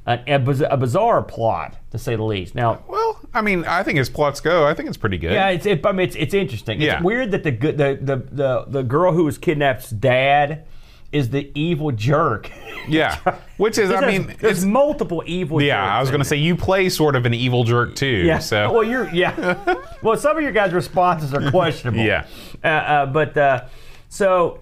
[0.07, 2.55] A, a, biz- a bizarre plot, to say the least.
[2.55, 5.33] Now, Well, I mean, I think as plots go, I think it's pretty good.
[5.33, 6.81] yeah, it's it, I mean, it's, it's interesting.
[6.81, 6.97] Yeah.
[6.97, 10.65] It's weird that the, good- the the the the girl who was kidnapped's dad
[11.13, 12.51] is the evil jerk.
[12.89, 13.19] Yeah.
[13.59, 15.59] Which is, I mean, there's it's, multiple evil.
[15.59, 15.67] Jerks.
[15.67, 18.07] Yeah, I was going to say you play sort of an evil jerk too.
[18.07, 18.39] Yeah.
[18.39, 19.77] So Well, you're yeah.
[20.03, 22.01] well, some of your guys' responses are questionable.
[22.03, 22.27] Yeah.
[22.65, 23.65] Uh, uh, but uh,
[24.09, 24.61] so,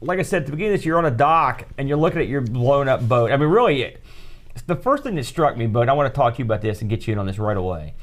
[0.00, 2.20] like I said at the beginning of this, you're on a dock and you're looking
[2.20, 3.32] at your blown up boat.
[3.32, 4.02] I mean, really, it,
[4.66, 6.80] the first thing that struck me, but I want to talk to you about this
[6.80, 7.94] and get you in on this right away.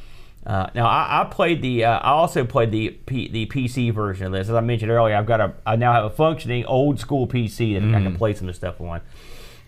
[0.45, 1.85] Uh, now, I, I played the.
[1.85, 4.47] Uh, I also played the P, the PC version of this.
[4.47, 5.53] As I mentioned earlier, I've got a.
[5.65, 8.57] I now have a functioning old school PC that I can play some of this
[8.57, 9.01] stuff on.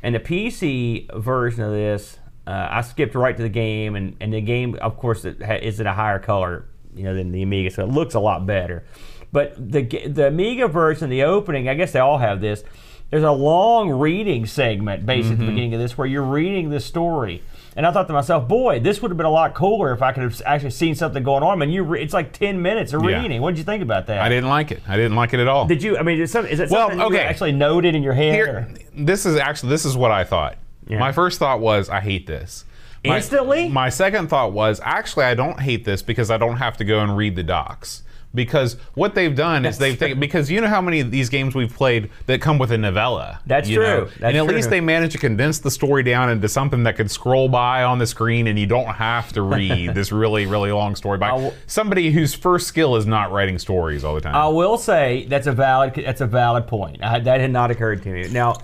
[0.03, 4.31] And the PC version of this, uh, I skipped right to the game, and, and
[4.31, 7.41] the game, of course, it ha- is in a higher color, you know, than the
[7.41, 8.85] Amiga, so it looks a lot better.
[9.31, 12.63] But the the Amiga version, the opening, I guess they all have this.
[13.09, 15.51] There's a long reading segment, basically at the mm-hmm.
[15.51, 17.41] beginning of this, where you're reading the story.
[17.77, 20.11] And I thought to myself, boy, this would have been a lot cooler if I
[20.11, 21.53] could have actually seen something going on.
[21.53, 23.21] I mean, you re- it's like 10 minutes of Yeah.
[23.21, 23.39] reading.
[23.39, 24.19] What did you think about that?
[24.19, 24.81] I didn't like it.
[24.87, 25.67] I didn't like it at all.
[25.67, 25.97] Did you?
[25.97, 27.25] I mean, is, some, is it Well, something you okay.
[27.25, 28.33] actually noted in your head?
[28.33, 30.57] Here, this is actually this is what I thought.
[30.87, 30.97] Yeah.
[30.97, 32.65] My first thought was I hate this.
[33.05, 33.69] My- Instantly?
[33.69, 36.99] My second thought was actually I don't hate this because I don't have to go
[36.99, 38.01] and read the docs.
[38.37, 41.55] Because what they've done is they've taken because you know how many of these games
[41.55, 43.41] we've played that come with a novella.
[43.47, 43.75] That's know?
[43.75, 44.05] true.
[44.05, 44.55] That's and at true.
[44.55, 47.97] least they managed to condense the story down into something that could scroll by on
[47.97, 51.53] the screen and you don't have to read this really really long story by I'll-
[51.65, 54.35] somebody whose first skill is not writing stories all the time.
[54.35, 57.03] I will say that's a valid that's a valid point.
[57.03, 58.27] I, that had not occurred to me.
[58.29, 58.57] Now,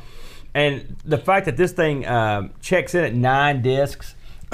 [0.54, 4.14] and the fact that this thing um, checks in at nine discs,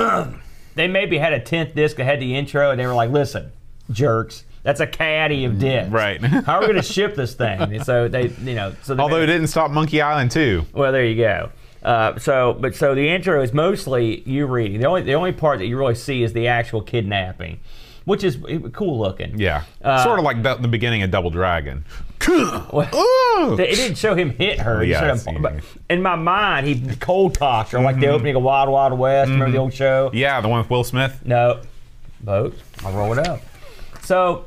[0.75, 3.51] they maybe had a tenth disc that had the intro, and they were like, "Listen,
[3.91, 5.91] jerks." That's a caddy of discs.
[5.91, 6.21] Right.
[6.45, 7.61] How are we going to ship this thing?
[7.61, 10.65] And so they, you know, so they Although it didn't stop Monkey Island too.
[10.73, 11.51] well, there you go.
[11.81, 14.81] Uh, so, but so the intro is mostly you reading.
[14.81, 17.61] The only the only part that you really see is the actual kidnapping,
[18.03, 18.37] which is
[18.73, 19.39] cool looking.
[19.39, 21.85] Yeah, Uh, sort of like the, the beginning of Double Dragon.
[22.27, 23.53] Well, Ooh!
[23.57, 24.83] It didn't show him hit her.
[24.83, 25.53] Yeah, showed I see him, but
[25.89, 29.31] in my mind, he cold talked her like the opening of Wild Wild West.
[29.31, 30.11] Remember the old show?
[30.13, 31.19] yeah, the one with Will Smith.
[31.25, 31.61] No,
[32.21, 32.55] boat.
[32.85, 33.39] I'll roll it up.
[34.03, 34.45] So,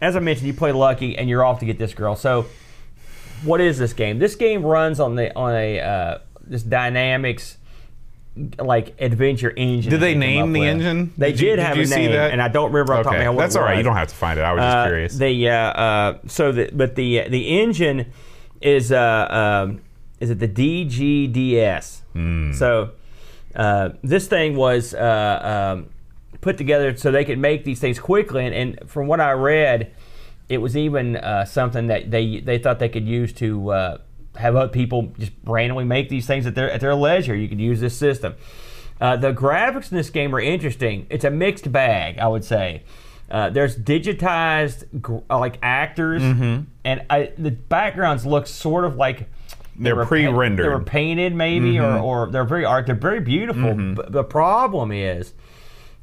[0.00, 2.16] as I mentioned, you play Lucky, and you're off to get this girl.
[2.16, 2.46] So,
[3.44, 4.18] what is this game?
[4.18, 7.56] This game runs on the on a uh, this Dynamix
[8.58, 9.90] like adventure engine.
[9.90, 10.68] Did they name the with.
[10.68, 11.12] engine?
[11.18, 12.30] They Did did, did have you a see name, that?
[12.30, 13.76] and I don't remember off the top of my Okay, that's all right.
[13.76, 14.42] You don't have to find it.
[14.42, 15.14] I was just Uh, curious.
[15.16, 18.12] The uh, uh, so the but the the engine
[18.60, 19.80] is uh, um,
[20.20, 22.00] is it the DGDS?
[22.12, 22.52] Hmm.
[22.52, 22.90] So
[23.56, 25.88] uh, this thing was uh, um,
[26.40, 29.92] put together so they could make these things quickly, and, and from what I read,
[30.48, 33.98] it was even uh, something that they they thought they could use to uh,
[34.36, 37.34] have other people just randomly make these things at their at their leisure.
[37.36, 38.34] You could use this system.
[39.00, 41.06] Uh, the graphics in this game are interesting.
[41.08, 42.82] It's a mixed bag, I would say.
[43.30, 49.20] Uh, there's digitized gr- uh, like actors, and I, the backgrounds look sort of like
[49.78, 50.64] they They're pa- pre-rendered.
[50.64, 52.86] They were painted, maybe, or, or they're very art.
[52.86, 53.72] They're very beautiful.
[53.94, 55.32] But the problem is,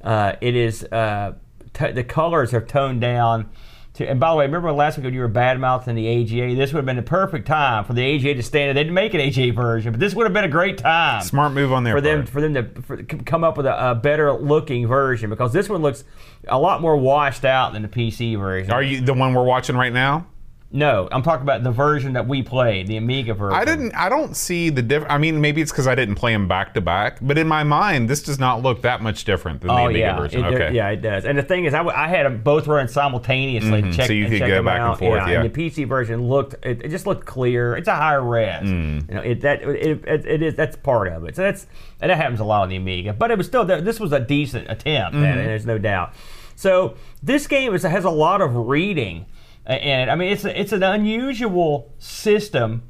[0.02, 1.34] uh, it is uh,
[1.74, 3.50] t- the colors are toned down.
[3.96, 6.56] To, and by the way, remember last week when you were bad mouthing the AGA?
[6.56, 8.78] This would have been the perfect time for the AGA to stand.
[8.78, 11.54] They didn't make an AGA version, but this would have been a great time Smart
[11.54, 12.30] move on their for them part.
[12.30, 15.82] for them to for, come up with a, a better looking version because this one
[15.82, 16.04] looks
[16.48, 18.72] a lot more washed out than the PC version.
[18.72, 20.28] Are you the one we're watching right now?
[20.70, 23.58] No, I'm talking about the version that we played, the Amiga version.
[23.58, 23.96] I didn't.
[23.96, 25.06] I don't see the diff.
[25.08, 27.20] I mean, maybe it's because I didn't play them back to back.
[27.22, 30.00] But in my mind, this does not look that much different than the Oh Amiga
[30.00, 30.44] yeah, version.
[30.44, 30.76] it, okay.
[30.76, 31.24] yeah, it does.
[31.24, 33.82] And the thing is, I, w- I had them both running simultaneously.
[33.82, 34.02] Mm-hmm.
[34.02, 35.00] so you could check go back and out.
[35.00, 35.42] forth, yeah.
[35.42, 37.78] And the PC version looked, it, it just looked clear.
[37.78, 38.64] It's a higher res.
[38.64, 39.08] Mm.
[39.08, 41.38] You know, it that it, it, is that's part of it.
[41.38, 41.66] So that's
[42.02, 43.14] and that happens a lot on the Amiga.
[43.14, 45.24] But it was still this was a decent attempt, Mm-hmm.
[45.24, 46.14] and there's no doubt.
[46.58, 49.28] So this game is, has a lot of reading,
[49.68, 52.84] and I mean it's a, it's an unusual system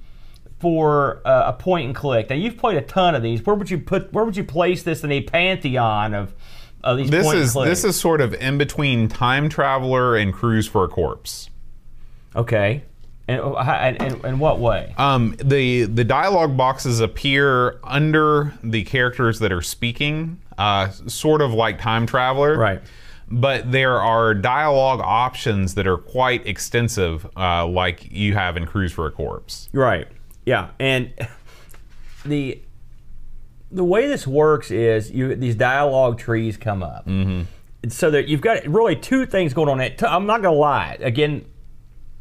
[0.60, 2.30] for uh, a point and click.
[2.30, 3.46] Now you've played a ton of these.
[3.46, 4.12] Where would you put?
[4.14, 6.34] Where would you place this in a pantheon of?
[6.84, 10.68] Of these This and is this is sort of in between Time Traveler and Cruise
[10.68, 11.50] for a Corpse.
[12.36, 12.84] Okay.
[13.28, 14.94] And uh, and, and, in what way?
[14.98, 21.52] Um, the the dialogue boxes appear under the characters that are speaking, uh, sort of
[21.52, 22.58] like Time Traveler.
[22.58, 22.82] Right.
[23.30, 28.94] But there are dialogue options that are quite extensive, uh, like you have in Cruise
[28.94, 29.70] for a Corpse.
[29.74, 30.08] Right.
[30.46, 30.70] Yeah.
[30.80, 31.12] And
[32.26, 32.62] the
[33.70, 37.06] the way this works is you these dialogue trees come up.
[37.06, 37.90] Mm-hmm.
[37.90, 39.82] So that you've got really two things going on.
[39.82, 40.02] It.
[40.04, 40.98] I'm not gonna lie.
[41.02, 41.46] Again,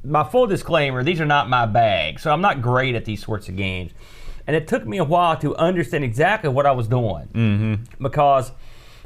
[0.04, 3.48] my full disclaimer: these are not my bag, so I'm not great at these sorts
[3.48, 3.92] of games.
[4.46, 7.74] And it took me a while to understand exactly what I was doing mm-hmm.
[8.02, 8.50] because.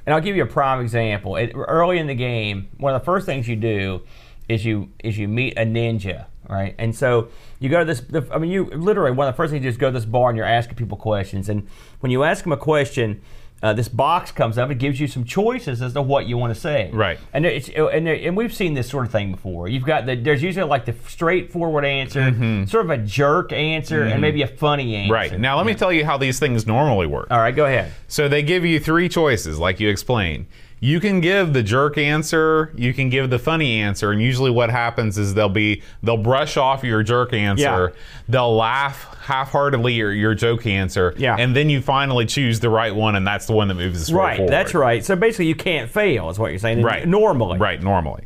[0.07, 1.37] And I'll give you a prime example.
[1.37, 4.03] It, early in the game, one of the first things you do
[4.49, 6.75] is you is you meet a ninja, right?
[6.79, 7.29] And so
[7.61, 8.03] you go to this.
[8.33, 10.05] I mean, you literally one of the first things you do is go to this
[10.05, 11.49] bar and you're asking people questions.
[11.49, 11.69] And
[12.01, 13.23] when you ask them a question,
[13.62, 14.70] uh, this box comes up.
[14.70, 16.90] It gives you some choices as to what you want to say.
[16.92, 17.18] Right.
[17.33, 19.68] And it's and, there, and we've seen this sort of thing before.
[19.68, 24.20] You've got the there's usually like the straightforward answer, sort of a jerk answer, and
[24.20, 25.12] maybe a funny answer.
[25.12, 25.38] Right.
[25.38, 27.29] Now, let me tell you how these things normally work.
[27.31, 27.92] All right, go ahead.
[28.09, 30.46] So they give you three choices, like you explained.
[30.83, 34.71] You can give the jerk answer, you can give the funny answer, and usually what
[34.71, 38.01] happens is they'll be they'll brush off your jerk answer, Yeah.
[38.31, 41.37] they'll laugh half-heartedly your, your joke answer, Yeah.
[41.38, 44.14] and then you finally choose the right one, and that's the one that moves the
[44.14, 44.51] Right, forward.
[44.53, 45.05] that's right.
[45.05, 46.81] So basically, you can't fail, is what you're saying.
[46.83, 47.07] Right.
[47.07, 47.59] Normally.
[47.59, 48.25] Right, normally.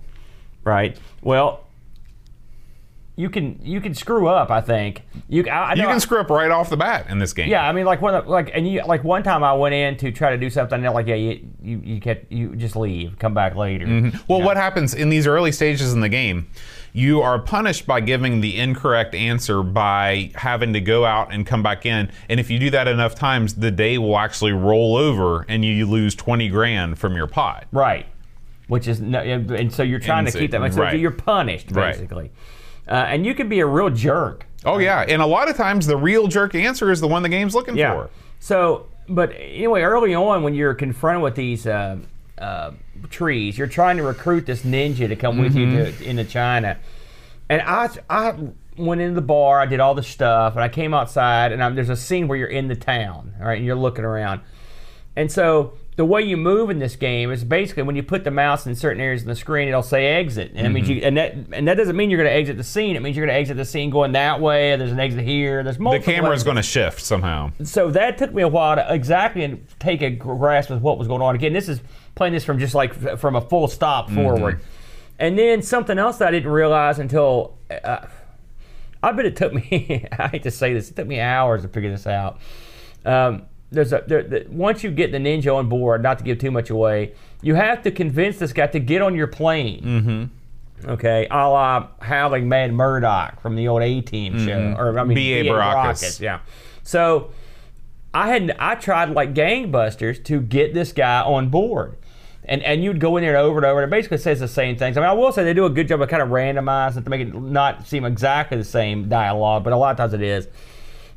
[0.63, 0.97] Right.
[1.23, 1.64] Well,
[3.17, 4.51] you can you can screw up.
[4.51, 5.45] I think you.
[5.49, 7.49] I, I You know- can screw up right off the bat in this game.
[7.49, 10.11] Yeah, I mean, like one, like, and you, like one time I went in to
[10.11, 13.19] try to do something, and they're like, yeah, you, you, you kept, you just leave,
[13.19, 13.87] come back later.
[13.87, 14.19] Mm-hmm.
[14.27, 16.49] Well, what happens in these early stages in the game?
[16.93, 21.61] You are punished by giving the incorrect answer by having to go out and come
[21.63, 22.11] back in.
[22.29, 25.87] And if you do that enough times, the day will actually roll over and you
[25.87, 27.67] lose 20 grand from your pot.
[27.73, 28.07] Right.
[28.69, 30.61] Which is, no, and so you're trying And to keep that.
[30.71, 30.97] so- So right.
[30.99, 32.09] you're punished Right.
[32.89, 34.47] Uh, and you can be a real jerk.
[34.65, 35.01] Oh, yeah.
[35.07, 37.77] And a lot of times, the real jerk answer is the one the game's looking
[37.77, 37.95] Yeah.
[37.95, 38.11] for.
[38.41, 41.99] So, but anyway, early on when you're confronted with these uh,
[42.39, 42.71] uh,
[43.11, 45.99] trees, you're trying to recruit this ninja to come with you Mm-hmm.
[46.03, 46.79] to, into China.
[47.51, 48.35] And I, I
[48.79, 51.75] went into the bar, I did all the stuff, and I came outside, and I'm,
[51.75, 54.41] there's a scene where you're in the town, all right, and you're looking around.
[55.15, 58.31] And so the way you move in this game is basically when you put the
[58.31, 61.17] mouse in certain areas of the screen, it'll say exit, and that means you, and
[61.17, 62.97] that and that doesn't mean you're going to exit the scene.
[62.97, 64.75] It means you're going to exit the scene going that way.
[64.77, 65.63] There's an exit here.
[65.63, 67.53] There's The camera is going to shift somehow.
[67.63, 71.23] So that took me a while to exactly take a grasp of what was going
[71.23, 71.37] on.
[71.37, 71.81] Again, this is
[72.17, 74.61] playing this from just like from a full stop forward,
[75.21, 77.57] and then something else that I didn't realize until.
[77.71, 78.07] Uh,
[79.01, 80.09] I bet it took me.
[80.19, 80.91] I hate to say this.
[80.91, 82.41] It took me hours to figure this out.
[83.05, 83.43] Um,
[83.75, 86.51] there's a there, the, once you get the ninja on board, not to give too
[86.51, 89.83] much away, you have to convince this guy to get on your plane.
[89.83, 90.91] Mm-hmm.
[90.91, 95.15] Okay, a la Howling Mad Murdock from the old A Team show, or I mean
[95.15, 95.45] B.A.
[95.45, 96.21] Baracus.
[96.21, 96.41] yeah.
[96.83, 97.31] So
[98.13, 101.97] I had I tried like gangbusters to get this guy on board.
[102.47, 104.77] And, and you'd go in there over and over, and it basically says the same
[104.77, 104.99] things.
[104.99, 107.05] I mean, I will say they do a good job of kind of randomizing it
[107.05, 110.21] to make it not seem exactly the same dialogue, but a lot of times it
[110.21, 110.47] is.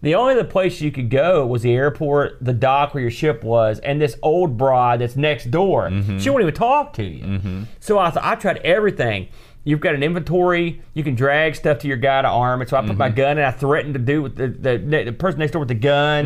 [0.02, 3.44] The only other place you could go was the airport, the dock where your ship
[3.44, 5.90] was, and this old broad that's next door.
[5.90, 6.20] Mm-hmm.
[6.20, 7.24] She won't even talk to you.
[7.24, 7.64] Mm-hmm.
[7.80, 9.30] So I thought I tried everything.
[9.64, 10.82] You've got an inventory.
[10.94, 12.70] You can drag stuff to your guy to arm it.
[12.70, 13.18] So I put my mm-hmm.
[13.18, 15.76] gun and I threatened to do with the, the, the person next door with the
[15.76, 16.26] gun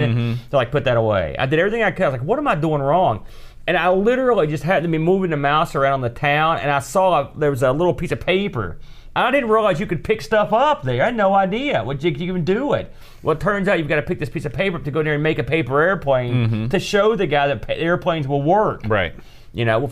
[0.49, 1.35] to like put that away.
[1.39, 2.03] I did everything I could.
[2.03, 3.25] I was like, what am I doing wrong?
[3.67, 6.79] And I literally just had to be moving the mouse around the town, and I
[6.79, 8.79] saw a, there was a little piece of paper.
[9.15, 11.01] I didn't realize you could pick stuff up there.
[11.01, 12.93] I had no idea what you could even do it.
[13.23, 15.03] Well, it turns out you've got to pick this piece of paper up to go
[15.03, 18.81] there and make a paper airplane to show the guy that pa- airplanes will work.
[18.87, 19.13] Right.
[19.53, 19.91] You know, well,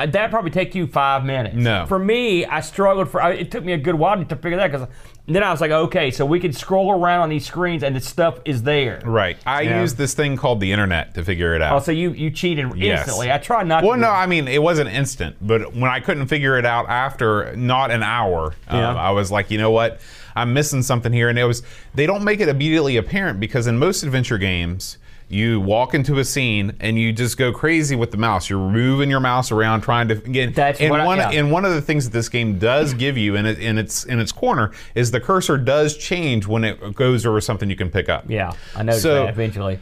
[0.00, 1.54] uh, that probably take you five minutes.
[1.54, 1.86] No.
[1.86, 3.22] For me, I struggled for.
[3.22, 4.88] I- It took me a good while to figure that because
[5.26, 8.00] then I was like, okay, so we can scroll around on these screens and the
[8.00, 9.00] stuff is there.
[9.04, 9.38] Right.
[9.46, 9.80] I Yeah.
[9.80, 11.74] used this thing called the internet to figure it out.
[11.76, 13.00] Oh, so you you cheated Yes.
[13.00, 13.32] instantly.
[13.32, 13.82] I tried not.
[13.84, 16.88] Well, to no, I mean it wasn't instant, but when I couldn't figure it out
[16.90, 18.90] after not an hour, Yeah.
[18.90, 20.00] um, I was like, you know what,
[20.36, 21.62] I'm missing something here, and it was
[21.94, 24.98] they don't make it immediately apparent because in most adventure games.
[25.34, 28.48] You walk into a scene and you just go crazy with the mouse.
[28.48, 30.54] You're moving your mouse around trying to get.
[30.54, 31.30] That's and what I- one yeah.
[31.32, 34.04] and one of the things that this game does give you in, it, in its
[34.04, 37.90] in its corner is the cursor does change when it goes over something you can
[37.90, 38.30] pick up.
[38.30, 39.80] Yeah, I noticed So- that eventually.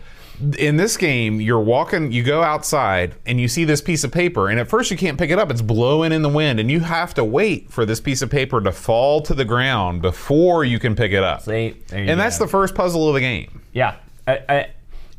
[0.59, 4.49] in this game, you're walking, you go outside, and you see this piece of paper,
[4.49, 5.51] and at first you can't pick it up.
[5.51, 8.61] It's blowing in the wind, and you have to wait for this piece of paper
[8.63, 11.43] to fall to the ground before you can pick it up.
[11.43, 13.61] See, there you and that's the first puzzle of the game.
[13.75, 13.97] Yeah.
[14.27, 14.67] I, I,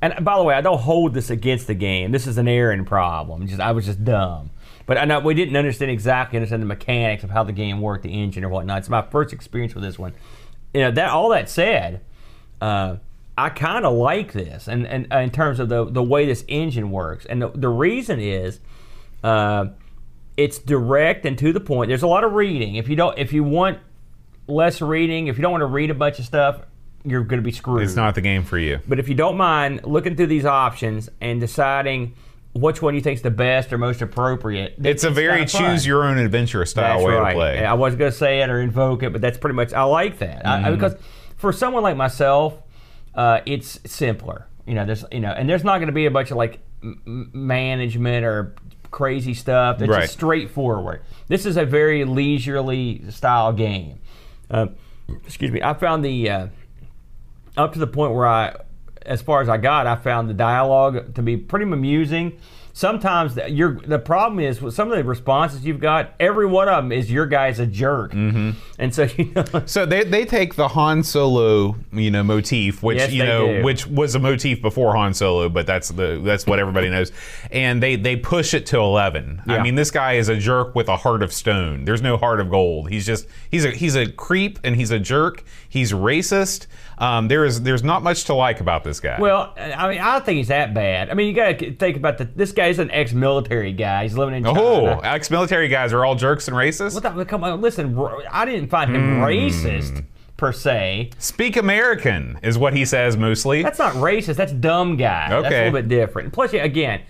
[0.04, 2.12] and by the way, I don't hold this against the game.
[2.12, 3.48] This is an Aaron problem.
[3.48, 4.50] Just I was just dumb.
[4.86, 8.04] But I know we didn't understand exactly understand the mechanics of how the game worked,
[8.04, 8.80] the engine or whatnot.
[8.80, 10.14] It's my first experience with this one.
[10.74, 12.02] You know that all that said,
[12.60, 12.98] uh,
[13.38, 16.44] I kind of like this, and, and uh, in terms of the the way this
[16.50, 18.60] engine works, and the, the reason is,
[19.24, 19.68] uh,
[20.36, 21.88] it's direct and to the point.
[21.88, 22.76] There's a lot of reading.
[22.76, 23.80] If you don't, if you want
[24.48, 26.60] less reading, if you don't want to read a bunch of stuff,
[27.06, 27.84] you're going to be screwed.
[27.84, 28.80] It's not the game for you.
[28.88, 32.16] But if you don't mind looking through these options and deciding
[32.54, 36.04] which one you think is the best or most appropriate, It's a very choose your
[36.04, 37.30] own adventure style That's way right.
[37.34, 37.66] to play.
[37.66, 39.74] I wasn't going to say it or invoke it, but that's pretty much.
[39.74, 40.74] I like that I- I- Mm-hmm.
[40.76, 40.96] because
[41.36, 42.54] for someone like myself,
[43.16, 44.48] uh, it's simpler.
[44.68, 46.60] You know, there's you know, and there's not going to be a bunch of like
[46.84, 48.56] m- management or
[48.92, 49.82] crazy stuff.
[49.82, 50.02] It's Right.
[50.02, 51.02] just straightforward.
[51.28, 54.00] This is a very leisurely style game.
[54.50, 54.68] Uh,
[55.26, 55.62] excuse me.
[55.62, 56.48] I found the uh,
[57.58, 58.56] up to the point where I,
[59.06, 62.40] as far as I got, I found the dialogue to be pretty amusing.
[62.76, 66.68] Sometimes the, you're, the problem is with some of the responses you've got, every one
[66.68, 68.60] of them is your guy's a jerk, mm-hmm.
[68.80, 72.98] and so you know, So they, they take the Han Solo you know motif, which
[72.98, 73.64] Yes, you know do.
[73.64, 77.12] which was a motif before Han Solo, but that's the that's what everybody knows,
[77.52, 79.44] and they they push it to eleven.
[79.46, 81.86] I mean, this guy is a jerk with a heart of stone.
[81.86, 82.90] There's no heart of gold.
[82.90, 85.44] He's just he's a he's a creep and he's a jerk.
[85.70, 86.66] He's racist.
[86.98, 89.20] Um, there is there's not much to like about this guy.
[89.20, 91.10] well, I mean, I don't think he's that bad.
[91.10, 94.04] I mean, you got to think about the, this guy's an ex-military guy.
[94.04, 94.62] He's living in China.
[94.62, 96.94] oh, ex-military guys are all jerks and racist.
[96.94, 97.98] What the, come on, listen,
[98.32, 99.24] I didn't find him Hmm.
[99.24, 100.06] racist
[100.38, 101.12] per se.
[101.20, 103.64] Speak American is what he says mostly.
[103.64, 104.36] That's not racist.
[104.36, 105.30] That's dumb guy.
[105.30, 106.34] That's a little bit different.
[106.34, 107.02] Plus, again,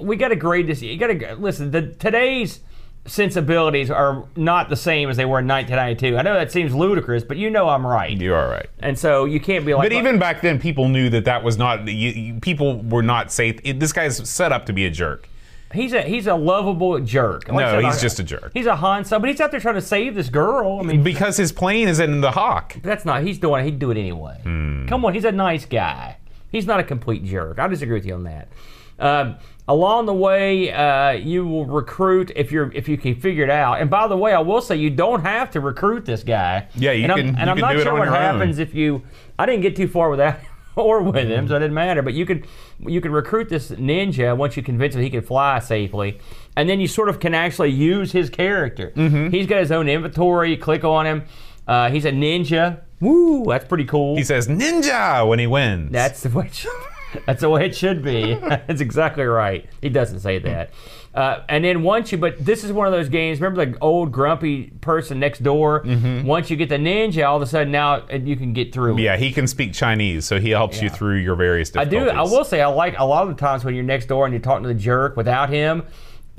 [0.00, 0.82] we got to grade this.
[0.82, 1.70] You got to listen.
[1.70, 2.60] The, today's
[3.06, 6.16] sensibilities are not the same as they were in 1992.
[6.18, 8.10] I know that seems ludicrous, but you know I'm right.
[8.16, 8.66] you are right.
[8.80, 9.84] And so you can't be like.
[9.84, 11.86] But even back then, people knew that that was not.
[11.88, 13.58] You, you, people were not safe.
[13.64, 15.28] It, this guy's set up to be a jerk.
[15.72, 17.48] he's a he's a lovable jerk.
[17.48, 18.50] Like No, said, he's I- just a jerk.
[18.54, 20.78] He's a Han Solo, but he's out there trying to save this girl.
[20.80, 22.76] I mean, Because his plane is in the Hawk.
[22.82, 23.22] that's not.
[23.22, 23.64] He's doing.
[23.64, 24.38] He'd do it anyway.
[24.42, 24.86] Hmm.
[24.86, 26.18] Come on, he's a nice guy.
[26.50, 27.58] He's not a complete jerk.
[27.58, 28.48] I disagree with you on that.
[28.98, 29.36] Um,
[29.68, 33.80] along the way, uh, you will recruit if you're if you can figure it out.
[33.80, 36.68] And by the way, I will say you don't have to recruit this guy.
[36.74, 38.22] Yeah, you and I'm, can- And you I'm can not sure what your own.
[38.22, 39.02] happens if you.
[39.38, 40.40] I didn't get too far with that
[40.76, 42.02] or with him, so it didn't matter.
[42.02, 42.46] But you could
[42.80, 46.20] you could recruit this ninja once you convince him he could fly safely,
[46.56, 48.92] and then you sort of can actually use his character.
[48.96, 49.30] Mm-hmm.
[49.30, 50.50] He's got his own inventory.
[50.50, 51.24] You click on him.
[51.66, 52.82] Uh, he's a ninja.
[53.00, 54.16] Woo, that's pretty cool.
[54.16, 55.90] He says ninja when he wins.
[55.92, 56.50] That's the way.
[57.26, 58.34] That's the way it should be.
[58.42, 59.68] that's exactly right.
[59.80, 60.70] He doesn't say that.
[61.14, 63.40] Uh, and then once you, but this is one of those games.
[63.40, 65.82] Remember the old grumpy person next door.
[66.24, 68.98] Once you get the ninja, all of a sudden now you can get through.
[68.98, 69.00] it.
[69.00, 72.10] yeah, he can speak Chinese, so he helps you through your various difficulties.
[72.10, 72.18] I do.
[72.18, 74.32] I will say I like a lot of the times when you're next door and
[74.34, 75.84] you're talking to the jerk without him.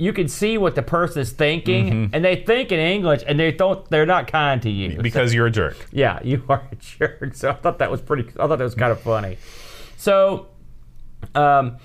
[0.00, 2.14] You can see what the person is thinking, Mm-hmm.
[2.14, 3.84] and they think in English, and they don't.
[3.90, 5.02] They're not kind to you.
[5.02, 5.76] because you're a jerk.
[5.90, 7.34] Yeah, you are a jerk.
[7.34, 8.28] So I thought that was pretty.
[8.38, 9.38] I thought that was kind of funny.
[9.96, 10.46] So,
[11.34, 11.76] um,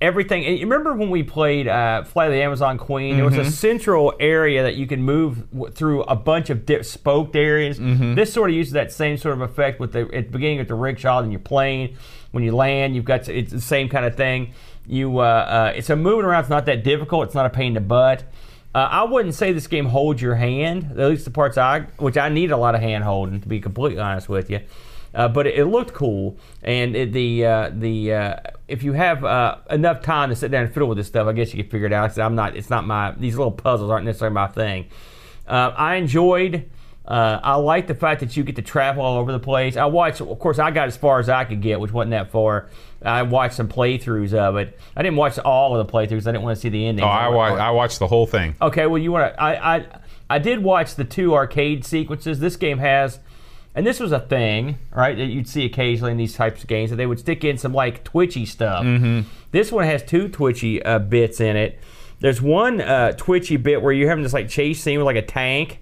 [0.00, 0.44] everything.
[0.44, 3.16] and you remember when we played uh, Flight of the Amazon Queen?
[3.16, 6.84] There was a central area that you can move w- through a bunch of dip,
[6.84, 7.78] spoked areas.
[8.14, 10.68] This sort of uses that same sort of effect with the at the beginning with
[10.68, 11.96] the rickshaw and your plane.
[12.30, 14.52] When you land, you've got it's the same kind of thing.
[14.86, 16.40] You uh, uh, it's moving around.
[16.40, 17.24] It's not that difficult.
[17.26, 18.24] It's not a pain in the butt.
[18.78, 20.92] Uh, I wouldn't say this game holds your hand.
[20.92, 23.58] At least the parts I, which I need a lot of hand holding to be
[23.58, 24.60] completely honest with you.
[25.12, 28.36] Uh, but it, it looked cool, and it, the uh, the uh,
[28.68, 31.32] if you have uh, enough time to sit down and fiddle with this stuff, I
[31.32, 32.16] guess you can figure it out.
[32.20, 32.54] I'm not.
[32.54, 33.10] It's not my.
[33.18, 34.86] These little puzzles aren't necessarily my thing.
[35.44, 36.70] Uh, I enjoyed.
[37.08, 39.78] Uh, I like the fact that you get to travel all over the place.
[39.78, 42.30] I watched, of course, I got as far as I could get, which wasn't that
[42.30, 42.68] far.
[43.02, 44.78] I watched some playthroughs of it.
[44.94, 46.26] I didn't watch all of the playthroughs.
[46.26, 47.04] I didn't want to see the ending.
[47.06, 48.56] Oh, I, wa- I watched the whole thing.
[48.60, 49.42] Okay, well, you want to?
[49.42, 49.86] I, I
[50.28, 52.40] I did watch the two arcade sequences.
[52.40, 53.20] This game has,
[53.74, 55.16] and this was a thing, right?
[55.16, 57.72] That you'd see occasionally in these types of games that they would stick in some
[57.72, 58.84] like twitchy stuff.
[59.52, 61.78] This one has two twitchy uh, bits in it.
[62.20, 65.22] There's one uh, twitchy bit where you're having this like chase scene with like a
[65.22, 65.78] tank.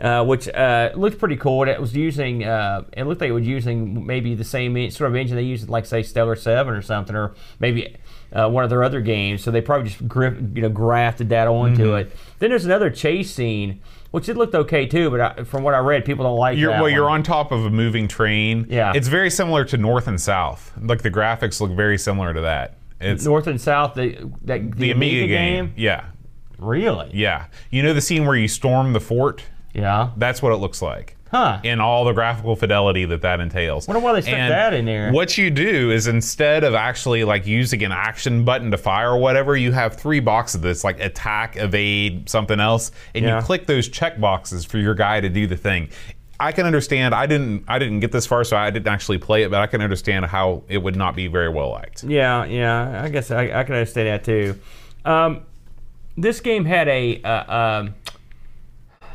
[0.00, 1.62] Uh, which uh, looked pretty cool.
[1.62, 5.08] And It was using, uh, it looked like it was using maybe the same sort
[5.08, 7.94] of engine they used like, say, Stellar 7 or something, or maybe
[8.32, 9.44] uh, one of their other games.
[9.44, 12.08] So they probably just grif- you know, grafted that onto Mm-hmm.
[12.10, 12.16] it.
[12.40, 13.80] Then there's another chase scene,
[14.10, 16.72] which it looked okay too, but I, from what I read, people don't like You're,
[16.72, 18.66] that well, you're on top of a moving train.
[18.68, 18.94] Yeah.
[18.96, 20.72] It's very similar to North and South.
[20.82, 22.78] Like the graphics look very similar to that.
[23.00, 25.72] It's North and South, the, that, the, the Amiga game.
[25.76, 26.06] Yeah.
[26.58, 27.10] Really?
[27.14, 27.46] Yeah.
[27.70, 29.44] You know the scene where you storm the fort?
[29.74, 30.10] Yeah.
[30.16, 31.16] That's what it looks like.
[31.30, 31.58] Huh.
[31.64, 33.88] In all the graphical fidelity that that entails.
[33.88, 35.10] Wonder why they stuck And that in there.
[35.10, 39.18] What you do is instead of actually like using an action button to fire or
[39.18, 43.40] whatever, you have three boxes that's like attack, evade, something else, and Yeah.
[43.40, 45.88] you click those check boxes for your guy to do the thing.
[46.38, 47.14] I can understand.
[47.14, 47.64] I didn't.
[47.66, 49.50] I didn't get this far, so I didn't actually play it.
[49.50, 52.04] But I can understand how it would not be very well liked.
[52.04, 53.02] Yeah, yeah.
[53.02, 54.58] I guess I, I can understand that too.
[55.04, 55.42] Um,
[56.16, 57.20] this game had a.
[57.22, 57.94] Uh, um,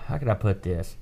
[0.09, 0.97] how can I put this?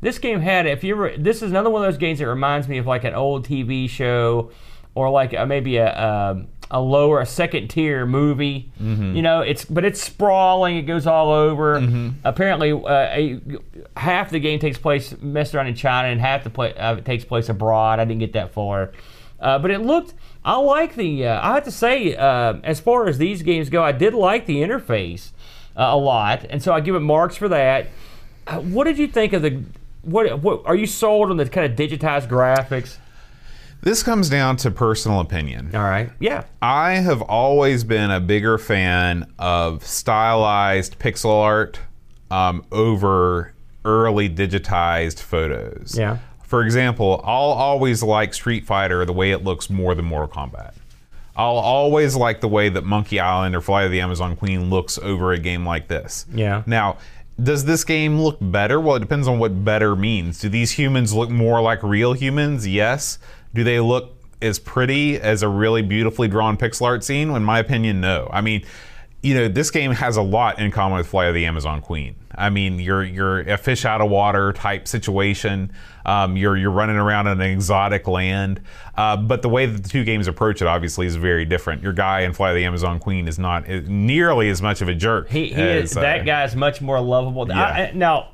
[0.00, 0.66] This game had.
[0.66, 3.04] If you ever, this is another one of those games that reminds me of like
[3.04, 4.50] an old TV show,
[4.94, 5.96] or like a, maybe a.
[5.96, 8.70] Um, a lower, a second tier movie,
[9.16, 9.40] you know.
[9.40, 10.76] It's but it's sprawling.
[10.76, 11.76] It goes all over.
[12.24, 13.40] Apparently, uh, a,
[13.96, 17.06] half the game takes place messed around in China, and half the play uh, it
[17.06, 18.00] takes place abroad.
[18.00, 18.92] I didn't get that far,
[19.40, 20.12] uh, but it looked.
[20.44, 21.26] I like the.
[21.26, 24.44] Uh, I have to say, uh, as far as these games go, I did like
[24.44, 25.30] the interface
[25.74, 27.88] uh, a lot, and so I give it marks for that.
[28.56, 29.62] What did you think of the?
[30.02, 32.96] What, what are you sold on the kind of digitized graphics?
[33.80, 35.70] This comes down to personal opinion.
[35.74, 41.78] All right, yeah, I have always been a bigger fan of stylized pixel art
[42.30, 43.52] um, over
[43.84, 45.96] early digitized photos.
[45.96, 46.18] Yeah.
[46.42, 50.72] For example, I'll always like Street Fighter the way it looks more than Mortal Kombat.
[51.36, 54.98] I'll always like the way that Monkey Island or Flight of the Amazon Queen looks
[54.98, 56.26] over a game like this.
[56.34, 56.64] Yeah.
[56.66, 56.98] Now,
[57.42, 58.80] does this game look better?
[58.80, 60.40] Well, it depends on what better means.
[60.40, 62.66] Do these humans look more like real humans?
[62.66, 63.18] Yes.
[63.54, 67.30] Do they look as pretty as a really beautifully drawn pixel art scene?
[67.30, 68.28] In my opinion, no.
[68.32, 68.64] I mean,
[69.22, 72.16] you know, this game has a lot in common with Flight of the Amazon Queen.
[72.38, 75.72] I mean, you're you're a fish out of water type situation.
[76.06, 78.60] Um, you're you're running around in an exotic land,
[78.96, 81.82] uh, but the way that the two games approach it obviously is very different.
[81.82, 84.94] Your guy in Fly the Amazon Queen is not uh, nearly as much of a
[84.94, 85.28] jerk.
[85.28, 87.46] he, he as, is, uh, that guy is much more lovable.
[87.48, 87.60] Yeah.
[87.62, 88.30] I, I- now,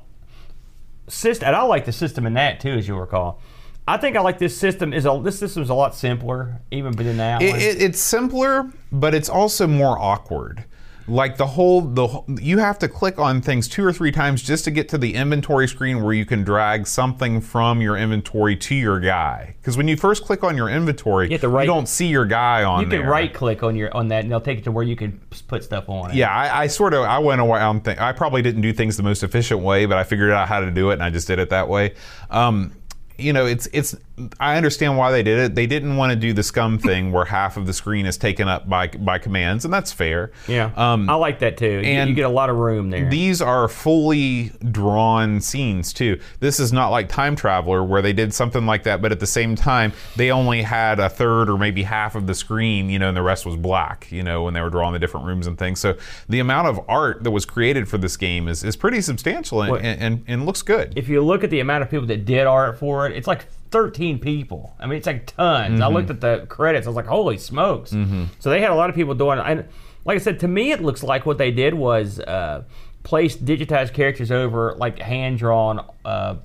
[1.09, 3.41] system, and I like the system in that too, as you recall.
[3.87, 4.93] I think I like this system.
[4.95, 7.61] Is a, this system is a lot simpler, even than that It, one.
[7.61, 10.65] it, it's simpler, but it's also more awkward.
[11.07, 14.65] Like the whole the you have to click on things two or three times just
[14.65, 18.75] to get to the inventory screen where you can drag something from your inventory to
[18.75, 19.55] your guy.
[19.61, 22.81] Because when you first click on your inventory, you, right- don't see your guy on
[22.81, 23.11] you can there.
[23.11, 25.63] right click on your on that, and they'll take it to where you can put
[25.63, 26.17] stuff on it.
[26.17, 27.85] Yeah, I, I sort of I went around.
[27.85, 30.61] Th- I probably didn't do things the most efficient way, but I figured out how
[30.61, 31.95] to do it, and I just did it that way.
[32.31, 32.73] Um,
[33.19, 33.95] you know, it's it's
[34.39, 35.55] I understand why they did it.
[35.57, 38.47] They didn't want to do the SCUMM thing where half of the screen is taken
[38.49, 40.31] up by by commands, and that's fair.
[40.47, 41.83] Yeah, Um, I like that too.
[41.85, 43.09] And you get a lot of room there.
[43.11, 46.21] these are fully drawn scenes too.
[46.41, 49.27] This is not like Time Traveler where they did something like that, but at the
[49.27, 53.09] same time they only had a third or maybe half of the screen, you know,
[53.09, 55.59] and the rest was black, you know, when they were drawing the different rooms and
[55.59, 55.81] things.
[55.81, 55.97] So
[56.29, 59.73] the amount of art that was created for this game is, is pretty substantial and,
[59.73, 60.93] Well- and, and, and looks good.
[60.97, 63.47] if you look at the amount of people that did art for it, it's like
[63.71, 64.75] 13 people.
[64.79, 65.81] I mean, it's like tons.
[65.81, 66.87] I looked at the credits.
[66.87, 67.93] I was like, holy smokes.
[68.39, 69.45] So they had a lot of people doing it.
[69.47, 69.65] And
[70.05, 72.65] like I said, to me, it looks like what they did was uh,
[73.03, 76.37] place digitized characters over like hand drawn, uh,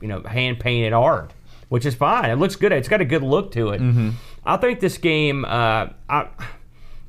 [0.00, 1.32] you know, hand painted art,
[1.68, 2.30] which is fine.
[2.30, 2.72] It looks good.
[2.72, 3.80] It's got a good look to it.
[4.44, 6.26] I think this game, uh, I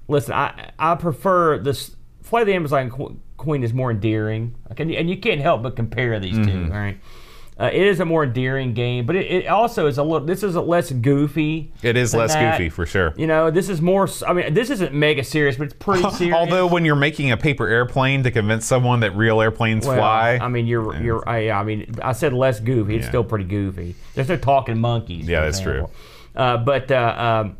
[0.07, 1.95] listen, I I prefer this.
[2.21, 5.61] Flight of the Amazon Queen is more endearing, okay, and you- and you can't help
[5.63, 6.41] but compare these two.
[6.71, 6.97] All right,
[7.63, 10.27] uh, it is a more endearing game, but it, it also is a little.
[10.27, 11.71] This is a less goofy.
[11.81, 12.57] It is less that.
[12.57, 13.13] goofy for sure.
[13.15, 14.09] You know, this is more.
[14.27, 16.35] I mean, this isn't mega serious, but it's pretty serious.
[16.35, 20.39] Although when you're making a paper airplane to convince someone that real airplanes Well, fly,
[20.41, 21.27] I mean, you're you're.
[21.29, 22.95] I, I mean, I said less goofy.
[22.97, 23.09] It's Yeah.
[23.11, 23.95] still pretty goofy.
[24.13, 25.25] There's no talking monkeys.
[25.25, 25.89] Yeah, that's true.
[26.35, 27.57] Uh, but uh, um,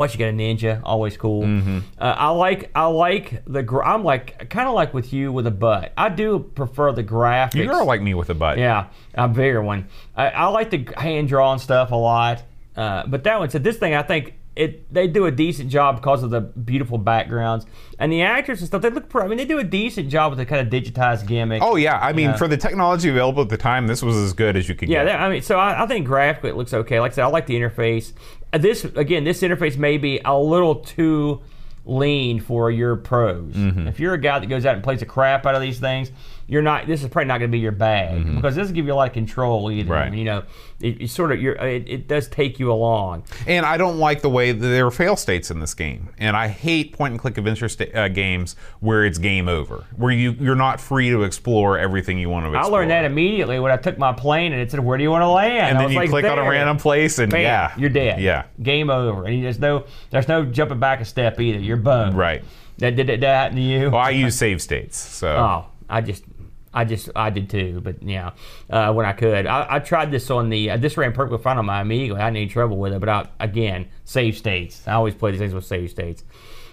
[0.00, 1.42] plus, you get a ninja, always cool.
[1.42, 1.78] Mm-hmm.
[1.98, 3.62] Uh, I like I like the.
[3.62, 5.92] Gra- I'm like kind of like with you with a butt.
[5.94, 7.54] I do prefer the graphics.
[7.56, 8.56] you're like me with a butt.
[8.56, 9.88] Yeah, I'm a bigger one.
[10.16, 12.42] I, I like the hand drawn stuff a lot,
[12.76, 13.94] uh, but that one said this thing.
[13.94, 17.66] I think it they do a decent job because of the beautiful backgrounds
[17.98, 18.80] and the actors and stuff.
[18.82, 19.14] They look.
[19.14, 21.62] I mean, they do a decent job with the kind of digitized gimmick.
[21.62, 22.36] Oh yeah, I mean Yeah.
[22.36, 25.04] for the technology available at the time, this was as good as you could Yeah,
[25.04, 25.12] get.
[25.12, 26.98] that, I mean, so I, I think graphically it looks okay.
[27.00, 28.12] Like I said, I like the interface.
[28.52, 31.40] This again, this interface may be a little too
[31.84, 33.54] lean for your pros.
[33.54, 33.88] Mm-hmm.
[33.88, 36.10] If you're a guy that goes out and plays the crap out of these things,
[36.50, 36.88] you're not.
[36.88, 38.96] This is probably not going to be your bag because this doesn't give you a
[38.96, 39.84] lot of control either.
[39.84, 39.92] Mm-hmm.
[39.92, 40.06] Right.
[40.08, 40.42] I mean, you know,
[40.80, 41.54] it, it sort of you're.
[41.54, 43.22] It, it does take you along.
[43.46, 46.08] And I don't like the way that there are fail states in this game.
[46.18, 50.10] And I hate point and click adventure sta- uh, games where it's game over, where
[50.10, 53.70] you you're not free to explore everything you want to I learned that immediately when
[53.70, 55.82] I took my plane and it said, "Where do you want to land?" and I
[55.82, 58.20] then you like, click on a random place, and Bam, yeah, you're dead.
[58.20, 59.24] Yeah, game over.
[59.24, 61.60] And there's no there's no jumping back a step either.
[61.60, 62.16] You're boned.
[62.16, 62.42] right.
[62.78, 63.90] That did that to you?
[63.90, 66.24] Well, I use save states, so Oh, I just,
[66.72, 67.80] I just, I did too.
[67.82, 68.30] But yeah,
[68.68, 70.70] uh, when I could, I, I tried this on the.
[70.70, 72.14] Uh, this ran perfectly fine on my Amiga.
[72.14, 73.00] I had any trouble with it.
[73.00, 74.86] But I, again, save states.
[74.86, 76.22] I always play these things with save states.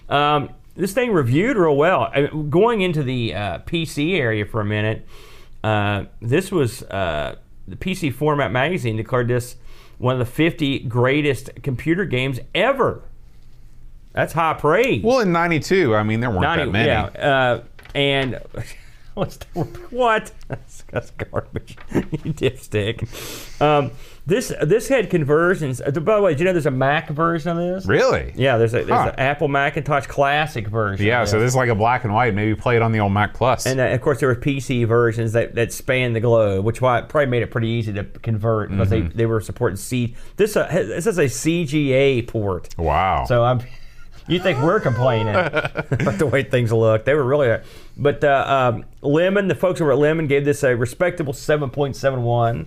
[0.08, 2.02] Um, this thing reviewed real well.
[2.14, 5.06] I going into the uh, PC area for a minute,
[5.64, 7.36] uh, this was uh,
[7.66, 9.56] the PC Format magazine declared this
[9.98, 13.02] one of the 50 greatest computer games ever.
[14.12, 15.02] That's high praise.
[15.02, 16.86] well, in '92, I mean, there weren't 90, that many.
[16.88, 18.40] Yeah, uh, and
[19.24, 20.30] the, what?
[20.48, 21.76] That's, that's garbage.
[21.94, 23.60] you dipstick.
[23.60, 23.90] Um,
[24.26, 25.80] this this had conversions.
[25.82, 27.86] Uh, by the way, did you know there's a Mac version of this?
[27.86, 28.32] Really?
[28.36, 29.10] Yeah, there's a there's Huh.
[29.14, 31.04] an Apple Macintosh Classic version.
[31.06, 31.22] Yeah.
[31.22, 32.34] of So this is like a black and white.
[32.34, 33.66] Maybe play it on the old Mac Plus.
[33.66, 36.98] and uh, of course, there were PC versions that, that span the globe, which why
[37.00, 39.08] it probably made it pretty easy to convert because Mm-hmm.
[39.08, 40.14] they, they were supporting C.
[40.36, 42.68] This uh, this is a CGA port.
[42.78, 43.24] wow.
[43.26, 43.60] So I'm.
[44.28, 47.04] You think we're complaining about the way things look?
[47.06, 47.58] They were really,
[47.96, 52.66] but uh, um, Lemon, the folks over at Lemon gave this a respectable 7.71,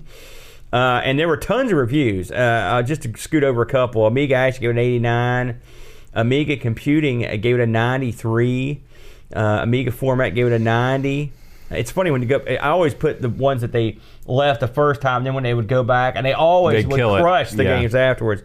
[0.74, 2.32] uh, and there were tons of reviews.
[2.32, 5.62] Uh, uh, just to scoot over a couple, Amiga actually gave it an 89.
[6.14, 8.82] Amiga Computing gave it a 93.
[9.34, 11.32] Uh, Amiga Format gave it a 90.
[11.70, 12.42] It's funny when you go.
[12.50, 15.24] I always put the ones that they left the first time.
[15.24, 17.22] Then when they would go back, and they always They'd would kill it.
[17.22, 17.80] crush the Yeah.
[17.80, 18.42] games afterwards.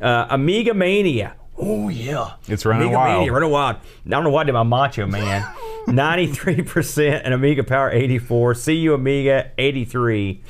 [0.00, 1.34] Uh, Amiga Mania.
[1.56, 3.30] Oh yeah, It's running Amiga wild.
[3.30, 3.76] Running wild.
[3.76, 5.46] I don't know why I did my Macho Man.
[5.86, 8.54] Ninety-three percent and Amiga Power eighty-four.
[8.54, 10.42] CU Amiga eighty-three.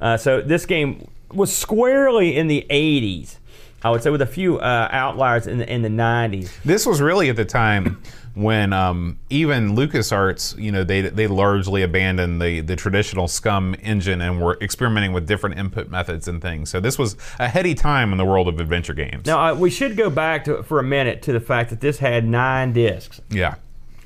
[0.00, 3.38] Uh, so this game was squarely in the eighties.
[3.84, 6.56] I would say with a few uh, outliers in the in the nineties.
[6.64, 8.00] This was really at the time
[8.34, 14.20] when um, even LucasArts, you know, they they largely abandoned the the traditional SCUMM engine
[14.20, 16.70] and were experimenting with different input methods and things.
[16.70, 19.26] So this was a heady time in the world of adventure games.
[19.26, 21.98] Now uh, we should go back to for a minute to the fact that this
[21.98, 23.20] had nine discs.
[23.30, 23.56] Yeah.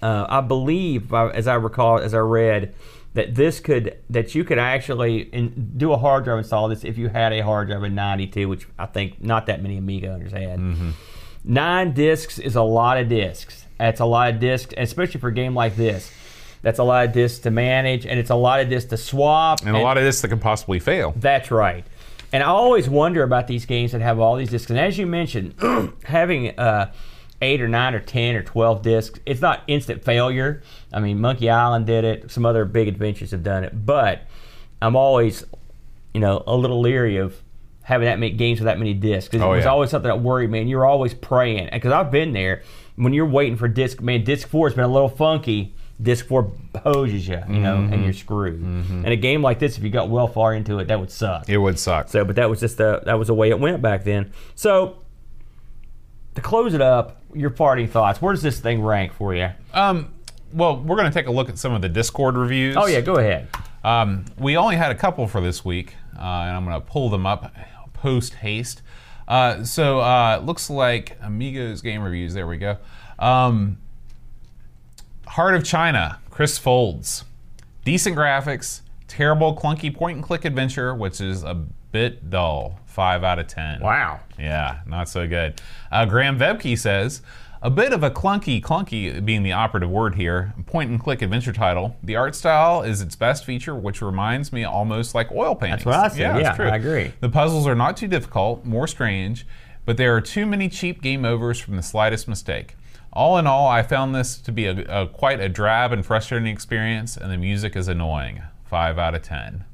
[0.02, 2.74] uh, I believe, as I recall, as I read,
[3.16, 6.98] that this could that you could actually in, do a hard drive install this if
[6.98, 10.32] you had a hard drive in '92, which I think not that many Amiga owners
[10.32, 10.60] had.
[11.42, 13.64] Nine discs is a lot of discs.
[13.78, 16.12] That's a lot of discs, especially for a game like this.
[16.60, 19.60] That's a lot of discs to manage, and it's a lot of discs to swap.
[19.64, 21.14] And a lot of this that can possibly fail.
[21.16, 21.86] That's right.
[22.34, 24.68] And I always wonder about these games that have all these discs.
[24.68, 25.54] And as you mentioned,
[26.04, 26.92] having uh,
[27.43, 30.62] eight or nine or ten or twelve discs, it's not instant failure.
[30.93, 32.30] I mean, Monkey Island did it.
[32.30, 33.84] Some other big adventures have done it.
[33.87, 34.22] But
[34.80, 35.45] I'm always,
[36.14, 37.37] you know, a little leery of
[37.82, 39.34] having that many games with that many discs.
[39.37, 39.70] Oh, it was yeah.
[39.70, 41.68] always something that worried me, and you're always praying.
[41.72, 42.62] Because I've been there
[42.97, 44.01] when you're waiting for disc.
[44.01, 45.74] Man, disc four has been a little funky.
[46.03, 47.93] Disc four hoses you, you know, Mm-hmm.
[47.95, 48.61] and you're screwed.
[48.61, 51.49] And a game like this, if you got well far into it, that would suck.
[51.49, 52.09] It would suck.
[52.09, 54.30] So, but that was just the that was the way it went back then.
[54.57, 54.99] So,
[56.34, 58.20] to close it up, your parting thoughts.
[58.20, 59.51] Where does this thing rank for you?
[59.72, 60.12] Um,
[60.53, 62.76] well, we're going to take a look at some of the Discord reviews.
[62.76, 63.49] Oh yeah, go ahead.
[63.84, 67.11] Um, we only had a couple for this week, uh, and I'm going to pull
[67.11, 67.55] them up
[67.93, 68.82] post haste.
[69.28, 72.34] Uh, so uh, it looks like Amigos Game Reviews.
[72.34, 72.78] There we go.
[73.18, 73.78] Um,
[75.26, 77.24] Heart of China, Chris Folds.
[77.84, 81.55] Decent graphics, terrible clunky point and click adventure, which is a
[81.93, 82.80] bit dull.
[82.97, 83.80] Five out of ten.
[83.80, 84.20] Wow.
[84.38, 85.61] Yeah, not so good.
[85.92, 87.20] Uh, Graham Vebke says,
[87.61, 91.53] a bit of a clunky, clunky being the operative word here, point and click adventure
[91.53, 91.94] title.
[92.03, 95.84] The art style is its best feature, which reminds me almost like oil paintings.
[95.84, 96.18] That's what I said.
[96.18, 96.68] Yeah, Yeah, true.
[96.68, 97.12] I agree.
[97.20, 99.47] The puzzles are not too difficult, more strange,
[99.84, 102.76] but there are too many cheap game overs from the slightest mistake.
[103.12, 106.49] All in all, I found this to be a, a quite a drab and frustrating
[106.49, 108.40] experience, and the music is annoying.
[108.64, 109.66] Five out of ten.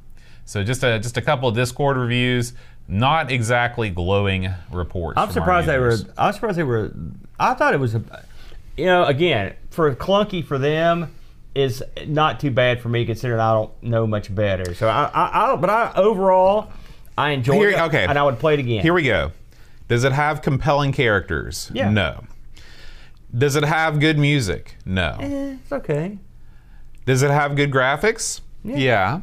[0.44, 2.52] So just a just a couple of Discord reviews,
[2.92, 5.18] not exactly glowing reports.
[5.18, 5.96] I'm surprised they were.
[6.18, 6.92] I'm surprised they were.
[7.40, 8.02] I thought it was a.
[8.76, 11.14] You know, again, for clunky for them
[11.54, 14.74] is not too bad for me considering I don't know much better.
[14.74, 16.70] So I, I, I but I overall
[17.16, 17.80] I enjoyed Here- it.
[17.80, 18.04] okay.
[18.04, 18.82] and I would play it again.
[18.82, 19.32] Here we go.
[19.88, 21.70] Does it have compelling characters?
[21.74, 21.90] Yeah.
[21.90, 22.24] No.
[23.36, 24.76] Does it have good music?
[24.84, 25.16] No.
[25.20, 26.18] Eh, it's okay.
[27.04, 28.40] Does it have good graphics?
[28.64, 29.20] Yeah.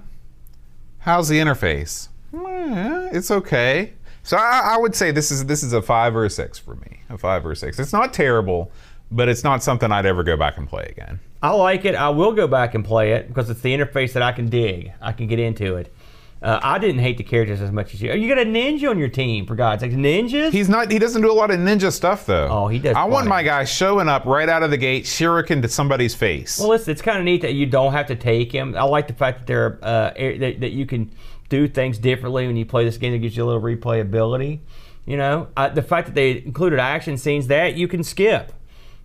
[1.00, 2.10] How's the interface?
[2.34, 3.94] It's okay.
[4.24, 6.76] So I, I would say this is this is a five or a six for
[6.76, 7.02] me.
[7.10, 7.80] A five or a six.
[7.80, 8.72] It's not terrible,
[9.12, 11.20] but it's not something I'd ever go back and play again.
[11.42, 11.96] I like it.
[11.96, 14.92] I will go back and play it because it's the interface that I can dig.
[15.02, 15.94] I can get into it.
[16.42, 18.14] Uh, I didn't hate the characters as much as you.
[18.14, 19.92] You got a ninja on your team, for God's sake.
[19.92, 20.52] Ninjas?
[20.52, 20.90] He's not.
[20.90, 22.48] He doesn't do a lot of ninja stuff though.
[22.50, 25.62] Oh, he does I want my guy showing up right out of the gate, shuriken
[25.64, 26.58] to somebody's face.
[26.60, 28.76] Well, listen, it's kind of neat that you don't have to take him.
[28.78, 31.12] I like the fact that there uh, a- that, that you can
[31.50, 33.12] do things differently when you play this game.
[33.12, 34.60] That gives you a little replayability.
[35.06, 38.54] You know, uh, the fact that they included action scenes that you can skip.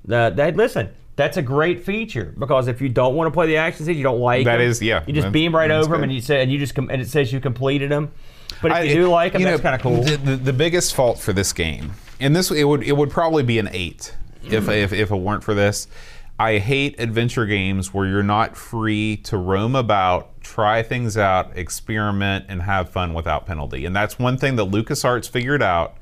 [0.07, 3.57] Uh, that listen, that's a great feature because if you don't want to play the
[3.57, 6.03] action scenes, you don't like That them, is- yeah, You just beam right over them,
[6.03, 8.12] and you say, and you just com- and it says you completed them.
[8.61, 10.03] But if I- you do like them, you that's kind of cool.
[10.03, 13.42] The, the, the biggest fault for this game, and this it would it would probably
[13.42, 14.14] be an eight
[14.45, 15.88] if if if it weren't for this.
[16.39, 22.47] I hate adventure games where you're not free to roam about, try things out, experiment,
[22.49, 23.85] and have fun without penalty.
[23.85, 25.97] And that's one thing that LucasArts figured out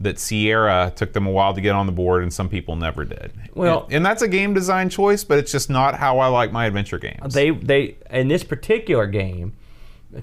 [0.00, 3.04] that Sierra took them a while to get on the board, and some people never
[3.04, 3.32] did.
[3.54, 6.52] Well- and, and that's a game design choice, but it's just not how I like
[6.52, 7.32] my adventure games.
[7.32, 9.54] they they in this particular game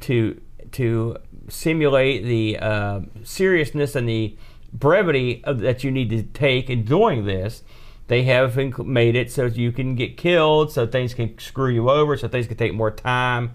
[0.01, 0.39] to
[0.73, 1.17] to
[1.49, 4.35] simulate the uh, seriousness and the
[4.73, 7.63] brevity of, that you need to take in doing this
[8.07, 11.89] they have inc- made it so you can get killed so things can screw you
[11.89, 13.53] over so things can take more time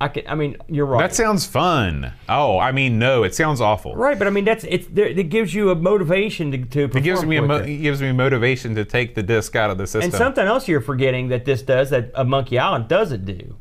[0.00, 2.12] i can i mean you're right that sounds fun.
[2.28, 3.94] Oh, I mean, no, it sounds awful.
[3.96, 6.96] right but i mean that's it's there, it gives you a motivation to, to Perform
[6.98, 9.78] It gives me a mo- it gives me motivation to take the disc out of
[9.78, 10.10] the system.
[10.10, 13.56] And something else you're forgetting that this does that a Monkey Island doesn't do,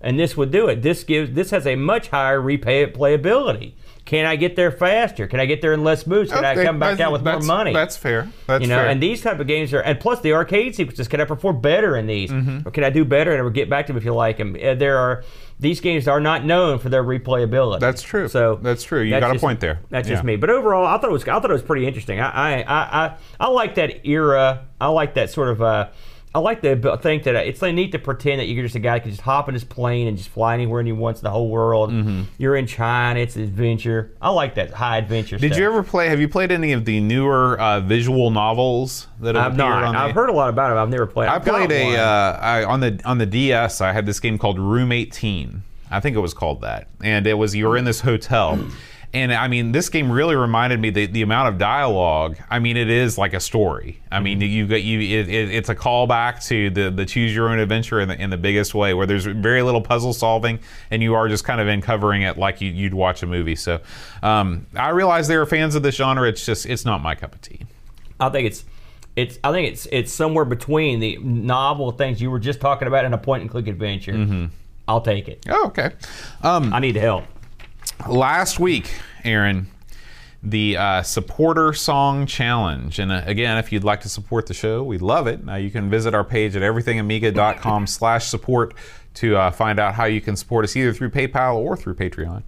[0.00, 0.82] and this would do it.
[0.82, 2.92] This gives this has a much higher replayability.
[2.92, 3.72] playability.
[4.10, 5.28] Can I get there faster?
[5.28, 6.30] Can I get there in less moves?
[6.32, 7.72] Can Okay, I come back out with more money?
[7.72, 8.28] That's fair.
[8.48, 8.88] That's you know, fair.
[8.88, 11.06] and these type of games are, and plus the arcade sequences.
[11.06, 12.66] Can I perform better in these, Mm-hmm.
[12.66, 14.56] or can I do better and we'll get back to them if you like them?
[14.60, 15.22] Uh, there are
[15.60, 17.78] these games are not known for their replayability.
[17.78, 18.26] That's true.
[18.26, 19.02] So That's true.
[19.02, 19.78] You that's got a point there.
[19.90, 20.14] That's Yeah.
[20.16, 20.34] just me.
[20.34, 22.18] But overall, I thought it was I thought it was pretty interesting.
[22.18, 24.66] I I I, I, I like that era.
[24.80, 25.62] I like that sort of.
[25.62, 25.86] Uh,
[26.32, 28.94] I like ab- think that it's like neat to pretend that you're just a guy
[28.94, 31.30] that can just hop in his plane and just fly anywhere he wants in the
[31.30, 31.90] whole world.
[31.90, 32.22] Mm-hmm.
[32.38, 33.18] You're in China.
[33.18, 34.12] It's an adventure.
[34.22, 35.38] I like that high adventure.
[35.38, 35.58] Did stuff.
[35.58, 36.08] you ever play?
[36.08, 39.82] Have you played any of the newer uh, visual novels that have I've not.
[39.82, 40.20] on I've the?
[40.20, 40.80] heard a lot about it.
[40.80, 41.28] I've never played.
[41.28, 43.80] I played a uh, I, on the on the DS.
[43.80, 45.64] I had this game called Room 18.
[45.90, 48.64] I think it was called that, and it was you were in this hotel.
[49.12, 52.36] And I mean, this game really reminded me the, the amount of dialogue.
[52.48, 54.00] I mean, it is like a story.
[54.12, 55.00] I mean, you got you.
[55.00, 58.30] It, it, it's a callback to the the choose your own adventure in the in
[58.30, 60.60] the biggest way, where there's very little puzzle solving,
[60.92, 63.56] and you are just kind of uncovering it like you, you'd watch a movie.
[63.56, 63.80] So,
[64.22, 66.28] um, I realize there are fans of this genre.
[66.28, 67.62] It's just it's not my cup of tea.
[68.20, 68.64] I think it's
[69.16, 73.04] it's I think it's it's somewhere between the novel things you were just talking about
[73.04, 74.12] and a point and click adventure.
[74.12, 74.46] Mm-hmm.
[74.86, 75.46] I'll take it.
[75.48, 75.92] Oh, okay.
[76.42, 77.24] Um, I need help.
[78.08, 78.90] Last week,
[79.24, 79.66] Aaron,
[80.42, 82.98] the uh, supporter song challenge.
[82.98, 85.44] And uh, again, if you'd like to support the show, we love it.
[85.44, 88.74] Now you can visit our page at everythingamiga.com slash support
[89.14, 92.42] to uh, find out how you can support us either through PayPal or through Patreon.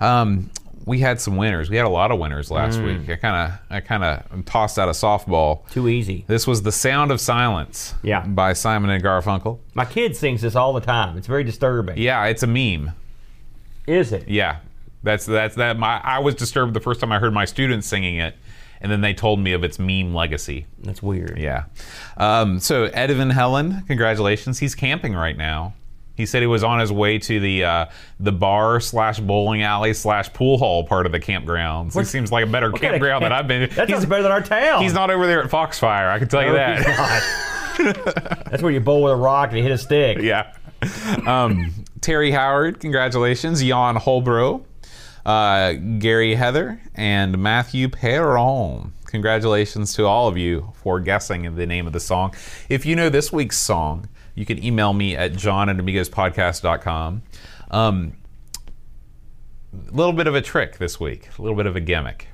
[0.00, 0.50] Um,
[0.84, 1.68] we had some winners.
[1.68, 3.10] We had a lot of winners last week.
[3.10, 5.68] I kind of I kind of tossed out a softball.
[5.70, 6.24] Too easy.
[6.28, 8.24] This was The Sound of Silence Yeah.
[8.26, 9.58] by Simon and Garfunkel.
[9.74, 11.18] My kid sings this all the time.
[11.18, 11.98] It's very disturbing.
[11.98, 12.92] Yeah, it's a meme.
[13.86, 14.28] Is it?
[14.28, 14.60] Yeah.
[15.08, 18.16] That's that's that my I was disturbed the first time I heard my students singing
[18.16, 18.36] it
[18.80, 20.66] and then they told me of its meme legacy.
[20.80, 21.38] That's weird.
[21.38, 21.64] Yeah.
[22.16, 24.58] Um, so Edvin Helen, congratulations.
[24.58, 25.74] He's camping right now.
[26.14, 27.86] He said he was on his way to the uh,
[28.18, 31.96] the bar slash bowling alley slash pool hall part of the campgrounds.
[31.96, 33.70] It seems like a better What kind of campground than I've been.
[33.70, 34.82] That he's, better than our town.
[34.82, 36.10] he's not over there at Foxfire.
[36.10, 38.44] I can tell you that.
[38.50, 40.18] That's where you bowl with a rock and you hit a stick.
[40.18, 40.54] yeah.
[41.26, 43.60] Um, Terry Howard, congratulations.
[43.60, 44.64] Jan Holbro,
[45.28, 48.94] uh, Gary Heather, and Matthew Perron.
[49.06, 52.34] Congratulations to all of you for guessing the name of the song.
[52.70, 57.22] If you know this week's song, you can email me at john at amigospodcast.com.
[57.70, 58.12] Um,
[59.74, 62.28] a little bit of a trick this week, a little bit of a gimmick.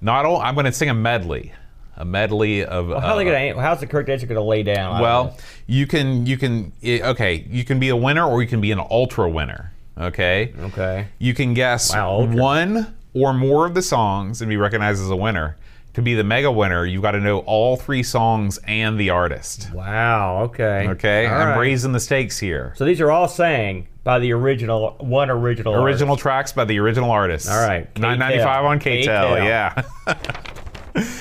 [0.00, 1.52] Not all, I'm going to sing a medley,
[1.96, 2.88] a medley of.
[2.88, 5.00] How are they uh, gonna, how's the correct answer going to lay down?
[5.02, 8.60] well, you can you can i- okay, you can be a winner or you can
[8.62, 9.71] be an ultra winner.
[9.98, 10.52] Okay.
[10.58, 11.08] okay.
[11.18, 12.36] You can guess Wow, ultra.
[12.36, 15.56] one or more of the songs and be recognized as a winner.
[15.94, 19.68] To be the mega winner, you've got to know all three songs and the artist.
[19.74, 20.44] Wow.
[20.44, 20.88] Okay.
[20.88, 21.58] Okay, All I'm right.
[21.58, 22.72] raising the stakes here.
[22.76, 25.84] So these are all sang by the original one original artist.
[26.00, 27.46] Original tracks by the original artist.
[27.50, 29.44] All right, nine ninety five on KTEL.
[29.44, 29.82] Yeah.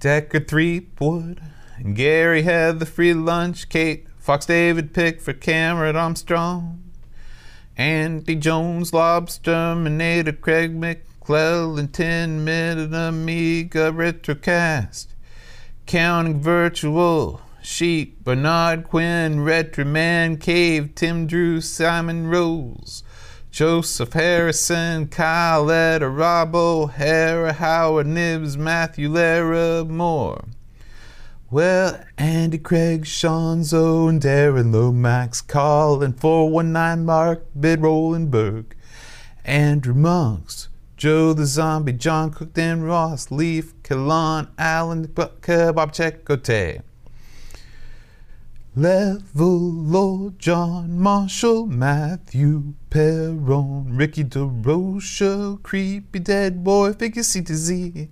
[0.00, 1.40] Decker Threepwood,
[1.80, 3.68] and Gary had the free lunch.
[3.68, 6.82] Kate Fox David Pickford, Cameron Armstrong,
[7.76, 15.06] Andy Jones, Lobster, Terminator, Craig McClellan, 10 Minute Amiga Retrocast.
[15.86, 23.02] Counting Virtual, Sheep, Bernard Quinn, Retroman, Cave, Tim Drew, Simon Rose,
[23.50, 30.44] Joseph Harrison, Kyle Etta, Rob O'Hara, Howard Nibs, Matthew Lara Moore.
[31.52, 38.66] Well, Andy Craig, Sean Zoe, and Darren Lomax, Colin 419, Mark Bid Rolenberg,
[39.44, 46.82] Andrew Monks, Joe the Zombie, John Cook, Dan Ross, Leaf, Kalon, Alan, Kebab Chekote.
[48.76, 58.08] Level Lord John Marshall, Matthew Perron, Ricky DeRocha, Creepy Dead Boy, Figure C to Z,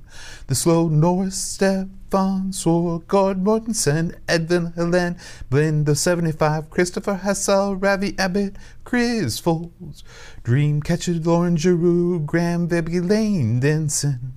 [0.49, 5.17] The Slow Norris, Stefan Sorgard, Mortensen, Edvin Helen,
[5.49, 10.03] Blend 75, Christopher Hassel, Ravi Abbott, Chris Folds,
[10.43, 14.33] Dreamcatcher, Lauren Giroux, Graham Bebby Lane Denson,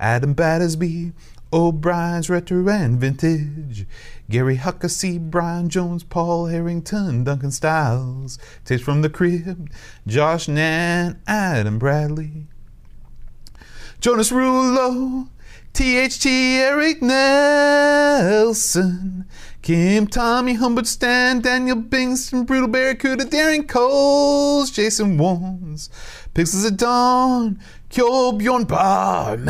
[0.00, 1.12] Adam Battersby,
[1.50, 3.86] O'Brien's Retro and Vintage,
[4.30, 9.70] Gary Huckasey, Brian Jones, Paul Harrington, Duncan Styles, Tapes from the Crib,
[10.06, 12.46] Josh Nan, Adam Bradley,
[14.00, 15.28] Jonas Rulo,
[15.72, 18.04] THT, Eric Nelson,
[19.62, 25.88] Kim, Tommy, Humbert, Stan, Daniel Bingston, Brutal Barracuda, Darren Coles, Jason Warnes,
[26.34, 27.58] Pixels at Dawn,
[27.88, 29.48] Kjol Bjorn Barman.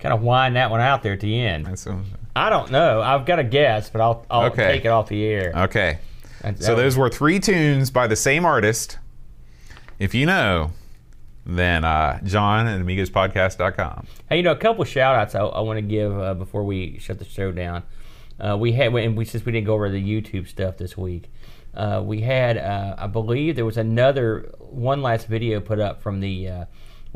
[0.00, 1.78] Kind of wind that one out there at the end.
[1.78, 2.00] So-
[2.34, 3.00] I don't know.
[3.00, 4.66] I've got a guess, but I'll, I'll Okay.
[4.72, 5.52] take it off the air.
[5.56, 5.98] Okay.
[6.42, 8.98] That- So those were three tunes by the same artist.
[9.98, 10.72] If you know,
[11.46, 14.06] then uh, John at AmigosPodcast.com.
[14.28, 16.98] Hey, you know, a couple shout outs I, I want to give uh, before we
[16.98, 17.82] shut the show down.
[18.38, 21.30] Uh, we had, and we, since we didn't go over the YouTube stuff this week,
[21.74, 26.20] uh, we had, uh, I believe there was another, one last video put up from
[26.20, 26.64] the, uh,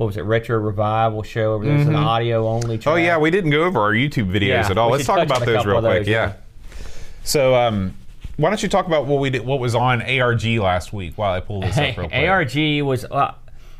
[0.00, 1.62] what was it, Retro Revival show.
[1.62, 2.98] There was an audio only channel.
[2.98, 4.88] Oh yeah, we didn't go over our YouTube videos Yeah, at all.
[4.88, 6.06] Let's talk about those real of quick.
[6.06, 6.28] yeah.
[6.28, 6.78] yeah.
[7.22, 7.94] So um,
[8.38, 11.34] why don't you talk about what we did, what was on ARG last week while
[11.34, 12.28] I pull this up real quick?
[12.28, 13.34] ARG was uh,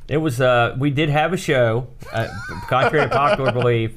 [0.09, 2.29] it was uh, we did have a show, uh,
[2.69, 3.93] contrary to popular belief,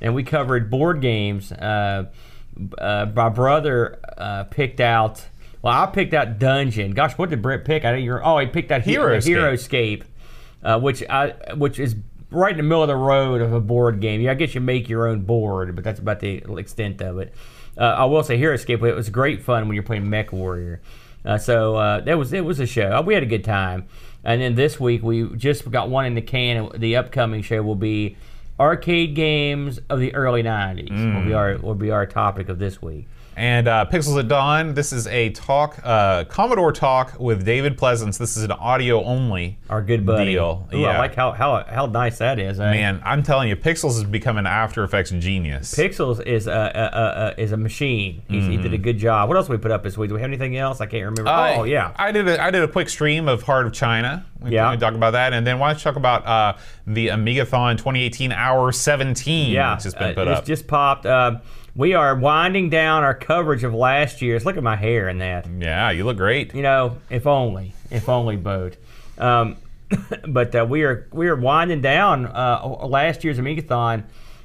[0.00, 1.50] and we covered board games.
[1.50, 2.04] Uh,
[2.78, 5.24] uh, my brother uh, picked out.
[5.60, 6.92] Well, I picked out Dungeon.
[6.92, 7.84] Gosh, what did Brent pick?
[7.84, 8.24] I you're.
[8.24, 10.04] Oh, he picked out Hero Heroscape,
[10.64, 11.96] uh, which I which is
[12.30, 14.20] right in the middle of the road of a board game.
[14.20, 17.32] Yeah, I guess you make your own board, but that's about the extent of it.
[17.78, 18.82] Uh, I will say Heroscape.
[18.88, 20.80] It was great fun when you're playing Mech Warrior.
[21.24, 23.00] Uh, so uh, that was it was a show.
[23.02, 23.86] We had a good time.
[24.24, 26.70] And then this week we just got one in the can.
[26.76, 28.16] The upcoming show will be
[28.58, 31.14] arcade games of the early '90s.
[31.14, 33.06] Will be our will be our topic of this week.
[33.36, 38.16] And uh, Pixels at Dawn, this is a talk, uh, Commodore talk with David Pleasance.
[38.16, 40.32] This is an audio only Our good buddy.
[40.34, 40.68] deal.
[40.72, 42.60] Ooh, I like how, how how nice that is.
[42.60, 42.70] eh?
[42.70, 45.74] Man, I'm telling you, Pixels has become an After Effects genius.
[45.74, 48.22] Pixels is a, a, a, a is a machine.
[48.28, 49.28] He's, He did a good job.
[49.28, 50.08] What else did we put up this week?
[50.10, 50.80] Do we have anything else?
[50.80, 51.28] I can't remember.
[51.28, 54.24] I- oh yeah, I did a, I did a quick stream of Heart of China.
[54.40, 54.70] We Yeah.
[54.70, 56.56] we talked about that, and then why don't you talk about uh,
[56.86, 59.74] the Amigathon 2018 Hour 17, yeah.
[59.74, 60.44] which has been uh, put it's up.
[60.44, 61.06] just popped.
[61.06, 61.38] Uh,
[61.76, 64.44] we are winding down our coverage of last year's.
[64.44, 65.46] Look at my hair in that.
[65.58, 66.54] yeah, you look great.
[66.54, 68.76] You know, if only, if only, boat.
[69.18, 69.56] Um,
[70.28, 74.04] but uh, we are we are winding down uh, last year's Amigathon.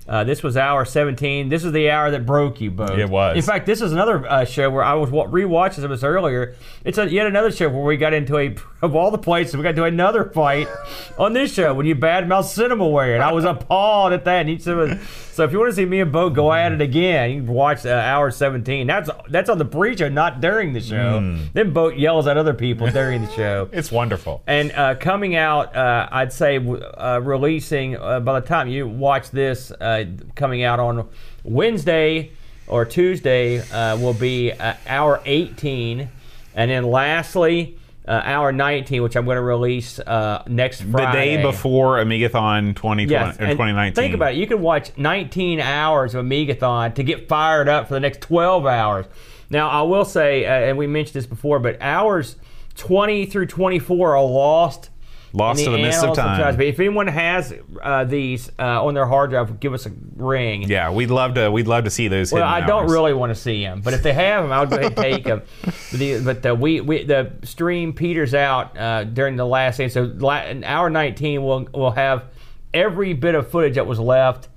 [0.10, 1.49] Uh, this was hour 17.
[1.49, 2.97] This is the hour that broke you, boat.
[2.97, 3.36] It was.
[3.38, 6.03] In fact, this is another uh, show where I was wa- rewatching some of this
[6.03, 6.55] earlier.
[6.84, 9.62] It's a, yet another show where we got into a of all the places we
[9.62, 10.68] got into another fight
[11.20, 14.39] on this show when you badmouth Cinemaware, and I was appalled at that.
[14.41, 14.99] And each of us,
[15.34, 17.53] so if you want to see me and Bo go at it again, you can
[17.53, 18.88] watch uh, hour 17.
[18.88, 21.20] That's that's on the pre-show, not during the show.
[21.20, 21.43] Hmm.
[21.53, 23.70] Then Boat yells at other people during the show.
[23.80, 24.41] It's wonderful.
[24.47, 29.30] And uh, coming out, uh, I'd say uh, releasing uh, by the time you watch
[29.32, 29.72] this,
[30.02, 31.08] uh, coming out on
[31.43, 32.32] Wednesday
[32.68, 36.10] or Tuesday uh, will be uh, hour 18,
[36.56, 37.76] and then lastly.
[38.08, 41.36] Uh, hour 19, which I'm going to release uh, next Friday.
[41.36, 43.93] The day before Amigathon 2020, Yes, and 2019.
[43.93, 44.38] Think about it.
[44.38, 48.66] You can watch 19 hours of Amigathon to get fired up for the next 12
[48.66, 49.06] hours.
[49.52, 52.36] Now, I will say, uh, and we mentioned this before, but hours
[52.78, 54.88] 20 through 24 are lost.
[55.34, 56.55] Lost in to the mist of time.
[56.55, 60.63] But if anyone has uh, these uh, on their hard drive, give us a ring.
[60.63, 61.51] Yeah, we'd love to.
[61.51, 62.32] We'd love to see those.
[62.32, 62.91] Well, I don't hours.
[62.91, 65.23] really want to see them, but if they have them, I'll go ahead and take
[65.23, 65.41] them.
[65.63, 69.89] But, the, but the, we, we the stream peters out uh, during the last day,
[69.89, 72.25] so la- in hour 19 we'll we'll have
[72.73, 74.47] every bit of footage that was left,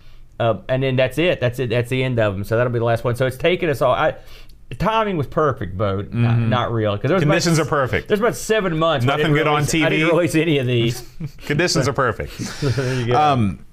[0.41, 1.41] uh, and then that's it.
[1.41, 1.71] That's it.
[1.71, 2.45] That's the end of them.
[2.45, 3.15] So that'll be the last one.
[3.17, 3.93] So it's taken us all.
[3.93, 4.17] I,
[4.79, 6.13] the timing was perfect, boat.
[6.13, 8.09] Not, not real because Conditions are perfect.
[8.09, 9.05] There's about seven months.
[9.07, 10.11] where I Nothing didn't good on release- I didn't TV.
[10.13, 11.09] release any of these.
[11.47, 12.39] Conditions are perfect.
[12.63, 13.21] there you go.
[13.21, 13.65] Um,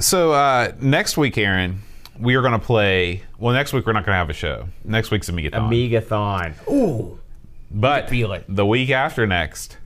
[0.00, 1.80] so uh, next week, Aaron,
[2.18, 3.22] we are going to play.
[3.38, 4.68] Well, next week we're not going to have a show.
[4.84, 5.52] Next week's Amigathon.
[5.70, 6.54] Amigathon.
[6.68, 7.20] Ooh.
[7.70, 8.44] but feel it.
[8.48, 9.76] the week after next,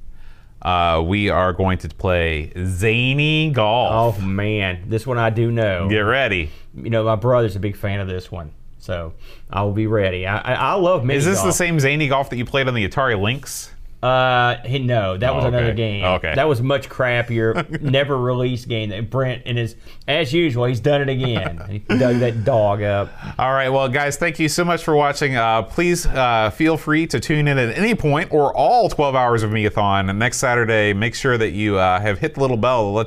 [0.62, 4.16] uh, we are going to play Zany Golf.
[4.18, 5.88] Oh man, this one I do know.
[5.88, 6.50] Get ready.
[6.74, 8.52] you know, my brother's a big fan of this one,
[8.82, 9.12] so
[9.50, 10.26] I will be ready.
[10.26, 12.74] I I, I love mini Is this the same Zany Golf that you played on
[12.74, 13.70] the Atari Lynx?
[14.02, 15.74] Uh, he- no, that was Oh, another okay.
[15.76, 16.04] game.
[16.04, 16.34] Okay.
[16.34, 18.90] that was much crappier, never released game.
[18.90, 19.76] That Brent and his,
[20.08, 21.62] as usual, he's done it again.
[21.70, 23.12] he dug that dog up.
[23.38, 25.36] All right, well, guys, thank you so much for watching.
[25.36, 29.44] Uh, please uh, feel free to tune in at any point or all 12 hours
[29.44, 30.10] of Megathon.
[30.10, 33.00] And next Saturday, make sure that you uh, have hit the little bell to let